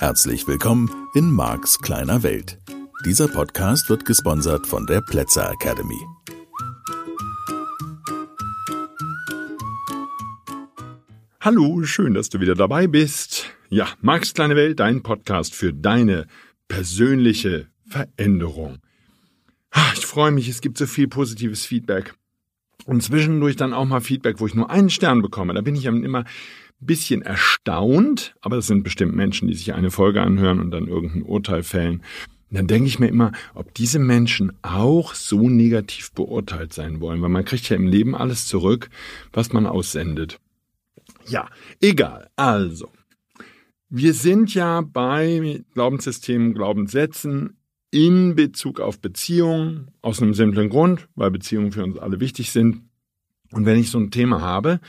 Herzlich 0.00 0.48
willkommen 0.48 0.90
in 1.12 1.30
Marks 1.30 1.78
kleiner 1.78 2.22
Welt. 2.22 2.58
Dieser 3.04 3.28
Podcast 3.28 3.90
wird 3.90 4.06
gesponsert 4.06 4.66
von 4.66 4.86
der 4.86 5.02
Plätzer 5.02 5.52
Academy. 5.52 6.00
Hallo, 11.42 11.82
schön, 11.82 12.14
dass 12.14 12.30
du 12.30 12.40
wieder 12.40 12.54
dabei 12.54 12.86
bist. 12.86 13.44
Ja, 13.68 13.88
Marks 14.00 14.32
kleine 14.32 14.56
Welt, 14.56 14.80
dein 14.80 15.02
Podcast 15.02 15.54
für 15.54 15.74
deine 15.74 16.26
persönliche 16.66 17.66
Veränderung. 17.86 18.78
Ich 19.92 20.06
freue 20.06 20.30
mich, 20.30 20.48
es 20.48 20.62
gibt 20.62 20.78
so 20.78 20.86
viel 20.86 21.08
positives 21.08 21.66
Feedback. 21.66 22.14
Und 22.86 23.02
zwischendurch 23.02 23.56
dann 23.56 23.74
auch 23.74 23.84
mal 23.84 24.00
Feedback, 24.00 24.40
wo 24.40 24.46
ich 24.46 24.54
nur 24.54 24.70
einen 24.70 24.88
Stern 24.88 25.20
bekomme. 25.20 25.52
Da 25.52 25.60
bin 25.60 25.76
ich 25.76 25.84
immer 25.84 26.24
bisschen 26.80 27.22
erstaunt, 27.22 28.34
aber 28.40 28.56
das 28.56 28.66
sind 28.66 28.82
bestimmt 28.82 29.14
Menschen, 29.14 29.48
die 29.48 29.54
sich 29.54 29.74
eine 29.74 29.90
Folge 29.90 30.22
anhören 30.22 30.60
und 30.60 30.70
dann 30.70 30.88
irgendein 30.88 31.22
Urteil 31.22 31.62
fällen. 31.62 32.02
Und 32.50 32.56
dann 32.56 32.66
denke 32.66 32.88
ich 32.88 32.98
mir 32.98 33.08
immer, 33.08 33.32
ob 33.54 33.74
diese 33.74 33.98
Menschen 33.98 34.52
auch 34.62 35.14
so 35.14 35.48
negativ 35.48 36.12
beurteilt 36.12 36.72
sein 36.72 37.00
wollen, 37.00 37.22
weil 37.22 37.28
man 37.28 37.44
kriegt 37.44 37.68
ja 37.68 37.76
im 37.76 37.86
Leben 37.86 38.16
alles 38.16 38.46
zurück, 38.46 38.90
was 39.32 39.52
man 39.52 39.66
aussendet. 39.66 40.40
Ja, 41.26 41.48
egal. 41.80 42.28
Also, 42.34 42.90
wir 43.88 44.14
sind 44.14 44.52
ja 44.54 44.80
bei 44.80 45.62
Glaubenssystemen, 45.74 46.54
Glaubenssätzen 46.54 47.56
in 47.92 48.34
Bezug 48.34 48.80
auf 48.80 49.00
Beziehungen 49.00 49.90
aus 50.00 50.22
einem 50.22 50.34
simplen 50.34 50.70
Grund, 50.70 51.08
weil 51.14 51.30
Beziehungen 51.30 51.72
für 51.72 51.84
uns 51.84 51.98
alle 51.98 52.20
wichtig 52.20 52.52
sind. 52.52 52.82
Und 53.52 53.66
wenn 53.66 53.78
ich 53.78 53.90
so 53.90 53.98
ein 53.98 54.10
Thema 54.10 54.40
habe, 54.40 54.80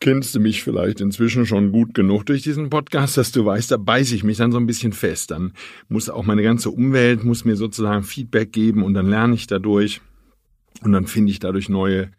kennst 0.00 0.34
du 0.34 0.40
mich 0.40 0.62
vielleicht 0.62 1.00
inzwischen 1.00 1.46
schon 1.46 1.72
gut 1.72 1.94
genug 1.94 2.24
durch 2.26 2.42
diesen 2.42 2.70
Podcast, 2.70 3.16
dass 3.16 3.32
du 3.32 3.44
weißt, 3.44 3.70
da 3.70 3.76
beiße 3.76 4.14
ich 4.14 4.24
mich 4.24 4.38
dann 4.38 4.52
so 4.52 4.58
ein 4.58 4.66
bisschen 4.66 4.92
fest. 4.92 5.30
Dann 5.30 5.52
muss 5.88 6.08
auch 6.08 6.24
meine 6.24 6.42
ganze 6.42 6.70
Umwelt, 6.70 7.24
muss 7.24 7.44
mir 7.44 7.56
sozusagen 7.56 8.04
Feedback 8.04 8.52
geben 8.52 8.82
und 8.82 8.94
dann 8.94 9.08
lerne 9.08 9.34
ich 9.34 9.46
dadurch 9.46 10.00
und 10.82 10.92
dann 10.92 11.06
finde 11.06 11.32
ich 11.32 11.40
dadurch 11.40 11.68
neue 11.68 12.10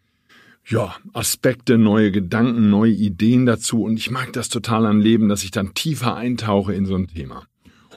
ja, 0.66 0.94
Aspekte, 1.14 1.78
neue 1.78 2.12
Gedanken, 2.12 2.68
neue 2.68 2.92
Ideen 2.92 3.46
dazu 3.46 3.82
und 3.82 3.96
ich 3.96 4.10
mag 4.10 4.32
das 4.34 4.50
total 4.50 4.84
an 4.84 5.00
Leben, 5.00 5.28
dass 5.28 5.42
ich 5.42 5.50
dann 5.50 5.72
tiefer 5.72 6.16
eintauche 6.16 6.74
in 6.74 6.84
so 6.84 6.94
ein 6.96 7.08
Thema. 7.08 7.46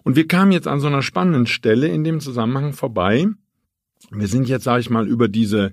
Und 0.04 0.16
wir 0.16 0.28
kamen 0.28 0.52
jetzt 0.52 0.68
an 0.68 0.80
so 0.80 0.88
einer 0.88 1.02
spannenden 1.02 1.46
Stelle 1.46 1.88
in 1.88 2.04
dem 2.04 2.20
Zusammenhang 2.20 2.74
vorbei. 2.74 3.28
Wir 4.12 4.28
sind 4.28 4.48
jetzt, 4.48 4.64
sage 4.64 4.82
ich 4.82 4.90
mal, 4.90 5.08
über 5.08 5.28
diese 5.28 5.72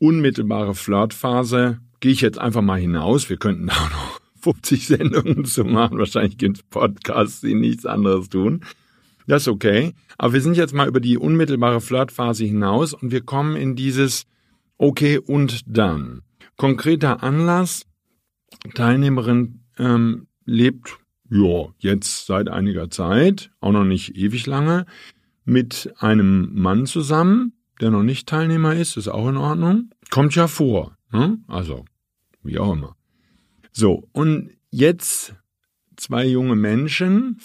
unmittelbare 0.00 0.74
Flirtphase 0.74 1.80
gehe 2.02 2.12
ich 2.12 2.20
jetzt 2.20 2.38
einfach 2.38 2.60
mal 2.60 2.78
hinaus. 2.78 3.30
Wir 3.30 3.38
könnten 3.38 3.66
da 3.68 3.74
noch 3.74 4.20
50 4.42 4.86
Sendungen 4.88 5.44
zu 5.46 5.64
machen. 5.64 5.98
Wahrscheinlich 5.98 6.36
gibt 6.36 6.58
es 6.58 6.62
Podcasts, 6.64 7.40
die 7.40 7.54
nichts 7.54 7.86
anderes 7.86 8.28
tun. 8.28 8.64
Das 9.26 9.42
ist 9.42 9.48
okay. 9.48 9.94
Aber 10.18 10.34
wir 10.34 10.42
sind 10.42 10.56
jetzt 10.56 10.74
mal 10.74 10.88
über 10.88 11.00
die 11.00 11.16
unmittelbare 11.16 11.80
Flirtphase 11.80 12.44
hinaus 12.44 12.92
und 12.92 13.12
wir 13.12 13.22
kommen 13.22 13.56
in 13.56 13.76
dieses 13.76 14.24
Okay 14.76 15.18
und 15.18 15.60
dann. 15.66 16.22
Konkreter 16.56 17.22
Anlass. 17.22 17.86
Teilnehmerin 18.74 19.60
ähm, 19.78 20.26
lebt 20.44 20.98
ja 21.30 21.68
jetzt 21.78 22.26
seit 22.26 22.48
einiger 22.48 22.90
Zeit, 22.90 23.50
auch 23.60 23.72
noch 23.72 23.84
nicht 23.84 24.16
ewig 24.16 24.46
lange, 24.46 24.86
mit 25.44 25.92
einem 25.98 26.50
Mann 26.52 26.86
zusammen, 26.86 27.52
der 27.80 27.90
noch 27.90 28.02
nicht 28.02 28.28
Teilnehmer 28.28 28.74
ist, 28.74 28.96
ist 28.96 29.08
auch 29.08 29.28
in 29.28 29.36
Ordnung. 29.36 29.90
Kommt 30.10 30.34
ja 30.34 30.48
vor. 30.48 30.96
Ne? 31.10 31.38
Also 31.46 31.84
wie 32.42 32.58
auch 32.58 32.72
immer. 32.72 32.96
So, 33.72 34.08
und 34.12 34.50
jetzt 34.70 35.34
zwei 35.96 36.26
junge 36.26 36.56
Menschen, 36.56 37.40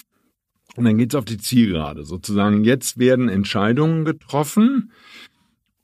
und 0.75 0.85
dann 0.85 0.97
geht's 0.97 1.15
auf 1.15 1.25
die 1.25 1.37
Zielgerade. 1.37 2.05
Sozusagen, 2.05 2.63
jetzt 2.63 2.99
werden 2.99 3.29
Entscheidungen 3.29 4.05
getroffen, 4.05 4.91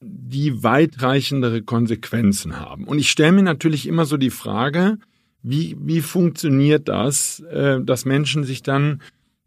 die 0.02 0.64
weitreichendere 0.64 1.64
Konsequenzen 1.64 2.60
haben. 2.60 2.86
Und 2.86 3.00
ich 3.00 3.10
stelle 3.10 3.32
mir 3.32 3.44
natürlich 3.44 3.88
immer 3.88 4.06
so 4.06 4.18
die 4.18 4.30
Frage, 4.30 4.98
wie, 5.42 5.76
wie 5.80 6.02
funktioniert 6.02 6.88
das, 6.88 7.40
äh, 7.40 7.82
dass 7.82 8.06
Menschen 8.06 8.44
sich 8.44 8.64
dann 8.64 9.02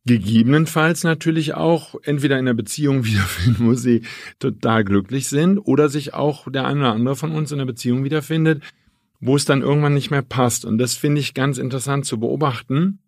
gegebenenfalls 0.06 1.02
natürlich 1.04 1.54
auch 1.54 1.96
entweder 2.04 2.38
in 2.38 2.46
der 2.46 2.54
Beziehung 2.54 3.04
wiederfinden, 3.04 3.66
wo 3.66 3.74
sie 3.74 4.02
total 4.38 4.84
glücklich 4.84 5.28
sind, 5.28 5.58
oder 5.58 5.88
sich 5.88 6.14
auch 6.14 6.50
der 6.50 6.66
eine 6.66 6.80
oder 6.80 6.92
andere 6.92 7.16
von 7.16 7.32
uns 7.32 7.52
in 7.52 7.58
der 7.58 7.66
Beziehung 7.66 8.04
wiederfindet, 8.04 8.62
wo 9.20 9.36
es 9.36 9.44
dann 9.44 9.62
irgendwann 9.62 9.94
nicht 9.94 10.10
mehr 10.10 10.22
passt. 10.22 10.64
Und 10.64 10.78
das 10.78 10.94
finde 10.94 11.20
ich 11.20 11.34
ganz 11.34 11.58
interessant 11.58 12.06
zu 12.06 12.18
beobachten. 12.18 13.00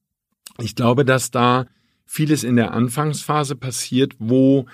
Ich 0.61 0.75
glaube, 0.75 1.05
dass 1.05 1.31
da 1.31 1.67
vieles 2.05 2.45
in 2.45 2.57
der 2.57 2.73
Anfangsphase 2.73 3.55
passiert, 3.55 4.15
wo, 4.19 4.67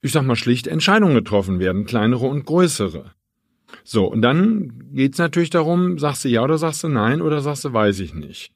ich 0.00 0.12
sag 0.12 0.24
mal, 0.24 0.36
schlicht 0.36 0.66
Entscheidungen 0.66 1.14
getroffen 1.14 1.60
werden, 1.60 1.86
kleinere 1.86 2.26
und 2.26 2.44
größere. 2.44 3.12
So, 3.84 4.06
und 4.06 4.22
dann 4.22 4.92
geht's 4.92 5.18
natürlich 5.18 5.50
darum, 5.50 5.98
sagst 5.98 6.24
du 6.24 6.28
ja 6.28 6.42
oder 6.42 6.58
sagst 6.58 6.84
du 6.84 6.88
nein 6.88 7.22
oder 7.22 7.40
sagst 7.40 7.64
du 7.64 7.72
weiß 7.72 8.00
ich 8.00 8.12
nicht. 8.12 8.52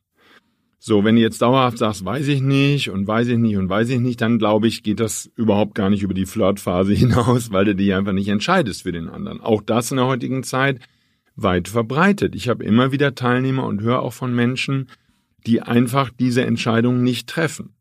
So, 0.79 1.05
wenn 1.05 1.17
du 1.17 1.23
jetzt 1.23 1.43
dauerhaft 1.43 1.79
sagst, 1.79 2.05
weiß 2.05 2.29
ich 2.29 2.41
nicht 2.41 2.91
und 2.91 3.09
weiß 3.09 3.29
ich 3.29 3.39
nicht 3.39 3.57
und 3.57 3.69
weiß 3.69 3.89
ich 3.89 3.99
nicht, 3.99 4.21
dann 4.21 4.39
glaube 4.39 4.69
ich, 4.69 4.83
geht 4.83 5.01
das 5.01 5.31
überhaupt 5.35 5.75
gar 5.75 5.91
nicht 5.91 6.03
über 6.03 6.15
die 6.15 6.27
Flirtphase 6.27 6.93
hinaus, 6.95 7.51
weil 7.51 7.65
du 7.65 7.75
dich 7.75 7.95
einfach 7.95 8.13
nicht 8.13 8.29
entscheidest 8.29 8.83
für 8.83 8.93
den 8.93 9.09
anderen. 9.09 9.41
Auch 9.41 9.63
das 9.63 9.91
in 9.91 9.97
der 9.97 10.07
heutigen 10.07 10.43
Zeit 10.43 10.81
weit 11.37 11.69
verbreitet. 11.69 12.35
Ich 12.35 12.49
habe 12.49 12.65
immer 12.65 12.93
wieder 12.93 13.15
Teilnehmer 13.15 13.67
und 13.67 13.83
höre 13.83 14.01
auch 14.01 14.13
von 14.13 14.35
Menschen, 14.35 14.89
die 15.47 15.63
einfach 15.63 16.11
diese 16.11 16.45
Entscheidung 16.45 17.03
nicht 17.03 17.29
treffen. 17.29 17.75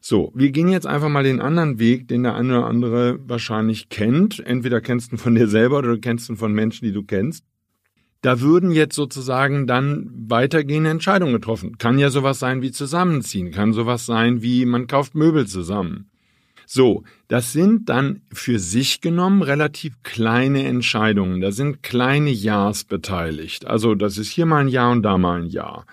So, 0.00 0.32
wir 0.34 0.50
gehen 0.50 0.68
jetzt 0.68 0.86
einfach 0.86 1.08
mal 1.08 1.24
den 1.24 1.40
anderen 1.40 1.78
Weg, 1.78 2.08
den 2.08 2.22
der 2.22 2.34
eine 2.34 2.58
oder 2.58 2.66
andere 2.66 3.18
wahrscheinlich 3.26 3.88
kennt. 3.88 4.40
Entweder 4.40 4.80
kennst 4.80 5.10
du 5.10 5.16
ihn 5.16 5.18
von 5.18 5.34
dir 5.34 5.48
selber 5.48 5.78
oder 5.78 5.94
du 5.94 6.00
kennst 6.00 6.28
ihn 6.28 6.36
von 6.36 6.52
Menschen, 6.52 6.84
die 6.84 6.92
du 6.92 7.02
kennst. 7.02 7.44
Da 8.22 8.40
würden 8.40 8.70
jetzt 8.70 8.96
sozusagen 8.96 9.66
dann 9.66 10.10
weitergehende 10.28 10.90
Entscheidungen 10.90 11.32
getroffen. 11.32 11.78
Kann 11.78 11.98
ja 11.98 12.10
sowas 12.10 12.38
sein 12.38 12.60
wie 12.60 12.70
zusammenziehen, 12.70 13.50
kann 13.50 13.72
sowas 13.72 14.04
sein 14.04 14.42
wie 14.42 14.66
man 14.66 14.86
kauft 14.86 15.14
Möbel 15.14 15.46
zusammen. 15.46 16.09
So, 16.72 17.02
das 17.26 17.52
sind 17.52 17.88
dann 17.88 18.20
für 18.32 18.60
sich 18.60 19.00
genommen 19.00 19.42
relativ 19.42 20.04
kleine 20.04 20.62
Entscheidungen. 20.66 21.40
Da 21.40 21.50
sind 21.50 21.82
kleine 21.82 22.30
Ja's 22.30 22.84
beteiligt. 22.84 23.66
Also 23.66 23.96
das 23.96 24.18
ist 24.18 24.30
hier 24.30 24.46
mal 24.46 24.60
ein 24.60 24.68
Ja 24.68 24.92
und 24.92 25.02
da 25.02 25.18
mal 25.18 25.42
ein 25.42 25.46
Ja. 25.48 25.84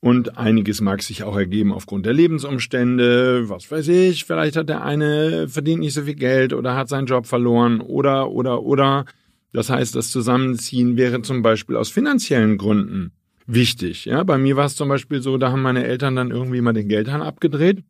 Und 0.00 0.38
einiges 0.38 0.80
mag 0.80 1.02
sich 1.02 1.24
auch 1.24 1.36
ergeben 1.36 1.74
aufgrund 1.74 2.06
der 2.06 2.14
Lebensumstände. 2.14 3.50
Was 3.50 3.70
weiß 3.70 3.88
ich, 3.88 4.24
vielleicht 4.24 4.56
hat 4.56 4.70
der 4.70 4.82
eine 4.82 5.46
verdient 5.46 5.80
nicht 5.80 5.92
so 5.92 6.04
viel 6.04 6.14
Geld 6.14 6.54
oder 6.54 6.74
hat 6.74 6.88
seinen 6.88 7.06
Job 7.06 7.26
verloren 7.26 7.82
oder, 7.82 8.30
oder, 8.30 8.62
oder. 8.62 9.04
Das 9.52 9.68
heißt, 9.68 9.94
das 9.94 10.10
Zusammenziehen 10.10 10.96
wäre 10.96 11.20
zum 11.20 11.42
Beispiel 11.42 11.76
aus 11.76 11.90
finanziellen 11.90 12.56
Gründen 12.56 13.12
wichtig. 13.46 14.06
Ja, 14.06 14.22
bei 14.22 14.38
mir 14.38 14.56
war 14.56 14.64
es 14.64 14.74
zum 14.74 14.88
Beispiel 14.88 15.20
so, 15.20 15.36
da 15.36 15.52
haben 15.52 15.60
meine 15.60 15.84
Eltern 15.84 16.16
dann 16.16 16.30
irgendwie 16.30 16.62
mal 16.62 16.72
den 16.72 16.88
Geldhahn 16.88 17.20
abgedreht 17.20 17.82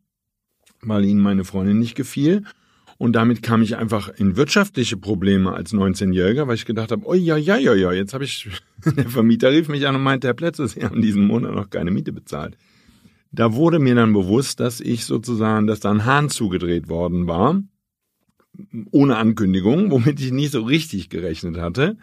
weil 0.81 1.05
ihnen 1.05 1.21
meine 1.21 1.43
Freundin 1.43 1.79
nicht 1.79 1.95
gefiel. 1.95 2.43
Und 2.97 3.13
damit 3.13 3.41
kam 3.41 3.61
ich 3.61 3.77
einfach 3.77 4.09
in 4.09 4.35
wirtschaftliche 4.35 4.97
Probleme 4.97 5.53
als 5.53 5.73
19-Jähriger, 5.73 6.47
weil 6.47 6.55
ich 6.55 6.65
gedacht 6.65 6.91
habe, 6.91 7.05
oh 7.05 7.13
ja, 7.13 7.37
ja, 7.37 7.57
ja, 7.57 7.73
ja, 7.73 7.93
jetzt 7.93 8.13
habe 8.13 8.25
ich, 8.25 8.49
der 8.85 9.09
Vermieter 9.09 9.51
rief 9.51 9.69
mich 9.69 9.87
an 9.87 9.95
und 9.95 10.03
meinte, 10.03 10.27
Herr 10.27 10.33
Plätze, 10.33 10.67
Sie 10.67 10.83
haben 10.83 11.01
diesen 11.01 11.25
Monat 11.25 11.55
noch 11.55 11.69
keine 11.69 11.91
Miete 11.91 12.11
bezahlt. 12.11 12.57
Da 13.31 13.53
wurde 13.53 13.79
mir 13.79 13.95
dann 13.95 14.11
bewusst, 14.11 14.59
dass 14.59 14.81
ich 14.81 15.05
sozusagen, 15.05 15.65
dass 15.65 15.79
da 15.79 15.91
ein 15.91 16.05
Hahn 16.05 16.29
zugedreht 16.29 16.89
worden 16.89 17.27
war, 17.27 17.61
ohne 18.91 19.15
Ankündigung, 19.15 19.91
womit 19.91 20.19
ich 20.19 20.31
nicht 20.31 20.51
so 20.51 20.63
richtig 20.63 21.09
gerechnet 21.09 21.57
hatte. 21.57 21.97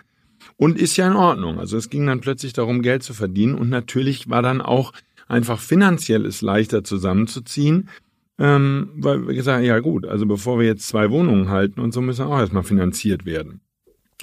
Und 0.56 0.78
ist 0.78 0.96
ja 0.96 1.08
in 1.08 1.16
Ordnung. 1.16 1.58
Also 1.58 1.76
es 1.76 1.90
ging 1.90 2.06
dann 2.06 2.20
plötzlich 2.20 2.52
darum, 2.52 2.80
Geld 2.80 3.02
zu 3.02 3.12
verdienen 3.12 3.54
und 3.54 3.68
natürlich 3.68 4.30
war 4.30 4.42
dann 4.42 4.60
auch 4.60 4.92
einfach 5.28 5.60
finanziell 5.60 6.24
es 6.24 6.40
leichter 6.40 6.84
zusammenzuziehen, 6.84 7.88
ähm, 8.38 8.90
weil 8.96 9.26
wir 9.26 9.34
gesagt 9.34 9.64
ja 9.64 9.78
gut, 9.80 10.06
also 10.06 10.26
bevor 10.26 10.58
wir 10.58 10.66
jetzt 10.66 10.88
zwei 10.88 11.10
Wohnungen 11.10 11.48
halten 11.48 11.80
und 11.80 11.92
so 11.92 12.00
müssen 12.00 12.26
auch 12.26 12.38
erstmal 12.38 12.62
finanziert 12.62 13.24
werden. 13.24 13.60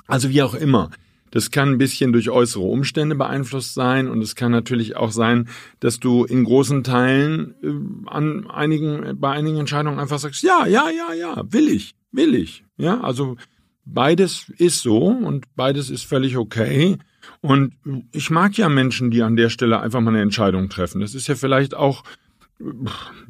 Also 0.08 0.30
wie 0.30 0.42
auch 0.42 0.54
immer. 0.54 0.90
Das 1.32 1.50
kann 1.50 1.70
ein 1.70 1.78
bisschen 1.80 2.14
durch 2.14 2.30
äußere 2.30 2.62
Umstände 2.62 3.16
beeinflusst 3.16 3.74
sein 3.74 4.08
und 4.08 4.22
es 4.22 4.36
kann 4.36 4.52
natürlich 4.52 4.96
auch 4.96 5.10
sein, 5.10 5.50
dass 5.80 6.00
du 6.00 6.26
in 6.26 6.44
großen 6.44 6.84
Teilen 6.84 7.56
äh, 7.64 8.08
an 8.08 8.48
einigen, 8.52 9.20
bei 9.20 9.32
einigen 9.32 9.58
Entscheidungen 9.58 9.98
einfach 9.98 10.20
sagst, 10.20 10.44
ja, 10.44 10.68
ja, 10.68 10.92
ja, 10.92 11.14
ja, 11.16 11.44
will 11.52 11.70
ich, 11.70 11.96
will 12.12 12.36
ich. 12.36 12.64
Ja, 12.78 13.02
also 13.02 13.36
beides 13.84 14.52
ist 14.60 14.82
so 14.82 15.08
und 15.08 15.46
beides 15.56 15.90
ist 15.90 16.04
völlig 16.04 16.38
okay. 16.38 17.00
Und 17.42 17.74
ich 18.12 18.30
mag 18.30 18.56
ja 18.56 18.70
Menschen, 18.70 19.10
die 19.10 19.24
an 19.24 19.36
der 19.36 19.50
Stelle 19.50 19.80
einfach 19.80 20.02
mal 20.02 20.12
eine 20.12 20.22
Entscheidung 20.22 20.70
treffen. 20.70 21.02
Das 21.02 21.16
ist 21.16 21.28
ja 21.28 21.34
vielleicht 21.34 21.74
auch 21.74 22.04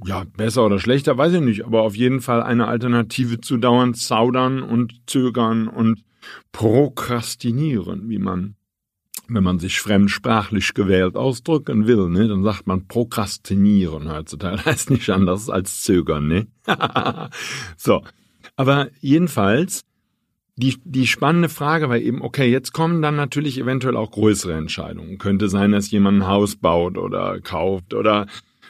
ja, 0.05 0.23
besser 0.37 0.65
oder 0.65 0.79
schlechter, 0.79 1.17
weiß 1.17 1.33
ich 1.33 1.41
nicht, 1.41 1.65
aber 1.65 1.81
auf 1.83 1.95
jeden 1.95 2.21
Fall 2.21 2.43
eine 2.43 2.67
Alternative 2.67 3.41
zu 3.41 3.57
dauernd 3.57 3.97
zaudern 3.97 4.61
und 4.61 5.01
zögern 5.07 5.67
und 5.67 6.03
prokrastinieren, 6.51 8.09
wie 8.09 8.19
man 8.19 8.55
wenn 9.27 9.43
man 9.43 9.59
sich 9.59 9.79
fremdsprachlich 9.79 10.73
gewählt 10.73 11.15
ausdrücken 11.15 11.87
will, 11.87 12.09
ne, 12.09 12.27
dann 12.27 12.43
sagt 12.43 12.67
man 12.67 12.87
prokrastinieren 12.87 14.11
heutzutage. 14.11 14.65
Heißt 14.65 14.89
nicht 14.89 15.09
anders 15.09 15.49
als 15.49 15.81
zögern, 15.81 16.27
ne? 16.27 16.47
so. 17.77 18.03
Aber 18.55 18.89
jedenfalls, 18.99 19.85
die, 20.55 20.77
die 20.83 21.07
spannende 21.07 21.49
Frage 21.49 21.89
war 21.89 21.97
eben, 21.97 22.21
okay, 22.21 22.51
jetzt 22.51 22.73
kommen 22.73 23.01
dann 23.01 23.15
natürlich 23.15 23.57
eventuell 23.57 23.95
auch 23.95 24.11
größere 24.11 24.53
Entscheidungen. 24.53 25.17
Könnte 25.17 25.49
sein, 25.49 25.71
dass 25.71 25.89
jemand 25.89 26.19
ein 26.19 26.27
Haus 26.27 26.57
baut 26.57 26.97
oder 26.97 27.39
kauft 27.39 27.93
oder 27.93 28.27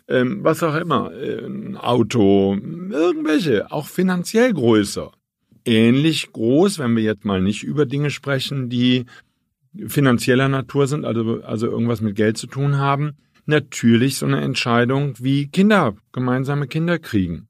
ähm, 0.08 0.44
was 0.44 0.64
auch 0.64 0.76
immer, 0.76 1.12
äh, 1.14 1.46
ein 1.46 1.78
Auto, 1.78 2.56
irgendwelche, 2.56 3.72
auch 3.72 3.88
finanziell 3.88 4.54
größer. 4.54 5.12
Ähnlich 5.66 6.32
groß, 6.32 6.80
wenn 6.80 6.96
wir 6.96 7.04
jetzt 7.04 7.26
mal 7.26 7.42
nicht 7.42 7.64
über 7.64 7.86
Dinge 7.86 8.10
sprechen, 8.10 8.70
die 8.70 9.06
finanzieller 9.88 10.50
Natur 10.50 10.88
sind, 10.88 11.06
also, 11.06 11.42
also 11.44 11.68
irgendwas 11.68 12.02
mit 12.02 12.16
Geld 12.16 12.38
zu 12.38 12.48
tun 12.48 12.78
haben, 12.78 13.14
natürlich 13.46 14.18
so 14.18 14.26
eine 14.26 14.42
Entscheidung 14.42 15.16
wie 15.20 15.48
Kinder, 15.48 15.96
gemeinsame 16.12 16.68
Kinder 16.68 17.00
kriegen. 17.00 17.48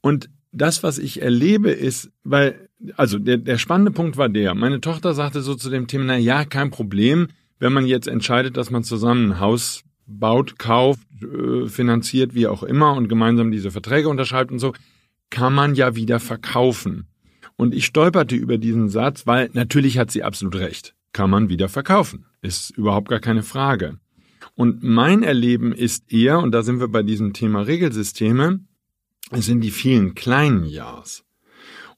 Und 0.00 0.28
das, 0.52 0.82
was 0.82 0.98
ich 0.98 1.22
erlebe, 1.22 1.70
ist, 1.70 2.10
weil, 2.22 2.68
also 2.96 3.18
der, 3.18 3.38
der 3.38 3.58
spannende 3.58 3.90
Punkt 3.90 4.16
war 4.16 4.28
der, 4.28 4.54
meine 4.54 4.80
Tochter 4.80 5.14
sagte 5.14 5.40
so 5.40 5.54
zu 5.54 5.70
dem 5.70 5.86
Thema, 5.86 6.04
na 6.04 6.16
ja, 6.16 6.44
kein 6.44 6.70
Problem, 6.70 7.28
wenn 7.58 7.72
man 7.72 7.86
jetzt 7.86 8.08
entscheidet, 8.08 8.56
dass 8.56 8.70
man 8.70 8.84
zusammen 8.84 9.32
ein 9.32 9.40
Haus 9.40 9.83
baut, 10.06 10.58
kauft, 10.58 11.06
äh, 11.22 11.66
finanziert, 11.68 12.34
wie 12.34 12.46
auch 12.46 12.62
immer 12.62 12.94
und 12.94 13.08
gemeinsam 13.08 13.50
diese 13.50 13.70
Verträge 13.70 14.08
unterschreibt 14.08 14.50
und 14.50 14.58
so, 14.58 14.72
kann 15.30 15.54
man 15.54 15.74
ja 15.74 15.96
wieder 15.96 16.20
verkaufen. 16.20 17.06
Und 17.56 17.74
ich 17.74 17.86
stolperte 17.86 18.36
über 18.36 18.58
diesen 18.58 18.88
Satz, 18.88 19.26
weil 19.26 19.50
natürlich 19.52 19.98
hat 19.98 20.10
sie 20.10 20.22
absolut 20.22 20.56
recht. 20.56 20.94
Kann 21.12 21.30
man 21.30 21.48
wieder 21.48 21.68
verkaufen. 21.68 22.26
Ist 22.42 22.70
überhaupt 22.70 23.08
gar 23.08 23.20
keine 23.20 23.42
Frage. 23.42 23.98
Und 24.56 24.82
mein 24.82 25.22
Erleben 25.22 25.72
ist 25.72 26.12
eher, 26.12 26.38
und 26.40 26.52
da 26.52 26.62
sind 26.62 26.80
wir 26.80 26.88
bei 26.88 27.02
diesem 27.02 27.32
Thema 27.32 27.62
Regelsysteme, 27.62 28.60
es 29.30 29.46
sind 29.46 29.60
die 29.62 29.70
vielen 29.70 30.14
kleinen 30.14 30.64
Ja's. 30.64 31.24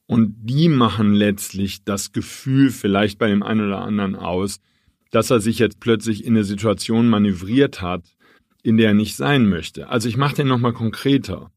Und 0.05 0.35
die 0.43 0.69
machen 0.69 1.13
letztlich 1.13 1.83
das 1.83 2.13
Gefühl 2.13 2.71
vielleicht 2.71 3.19
bei 3.19 3.27
dem 3.27 3.43
einen 3.43 3.67
oder 3.67 3.81
anderen 3.81 4.15
aus, 4.15 4.61
dass 5.17 5.31
er 5.31 5.39
sich 5.39 5.57
jetzt 5.57 5.79
plötzlich 5.79 6.25
in 6.25 6.35
eine 6.35 6.43
Situation 6.43 7.09
manövriert 7.09 7.81
hat, 7.81 8.03
in 8.61 8.77
der 8.77 8.89
er 8.89 8.93
nicht 8.93 9.15
sein 9.15 9.49
möchte. 9.49 9.89
Also 9.89 10.07
ich 10.07 10.15
mache 10.15 10.35
den 10.35 10.47
nochmal 10.47 10.73
konkreter. 10.73 11.49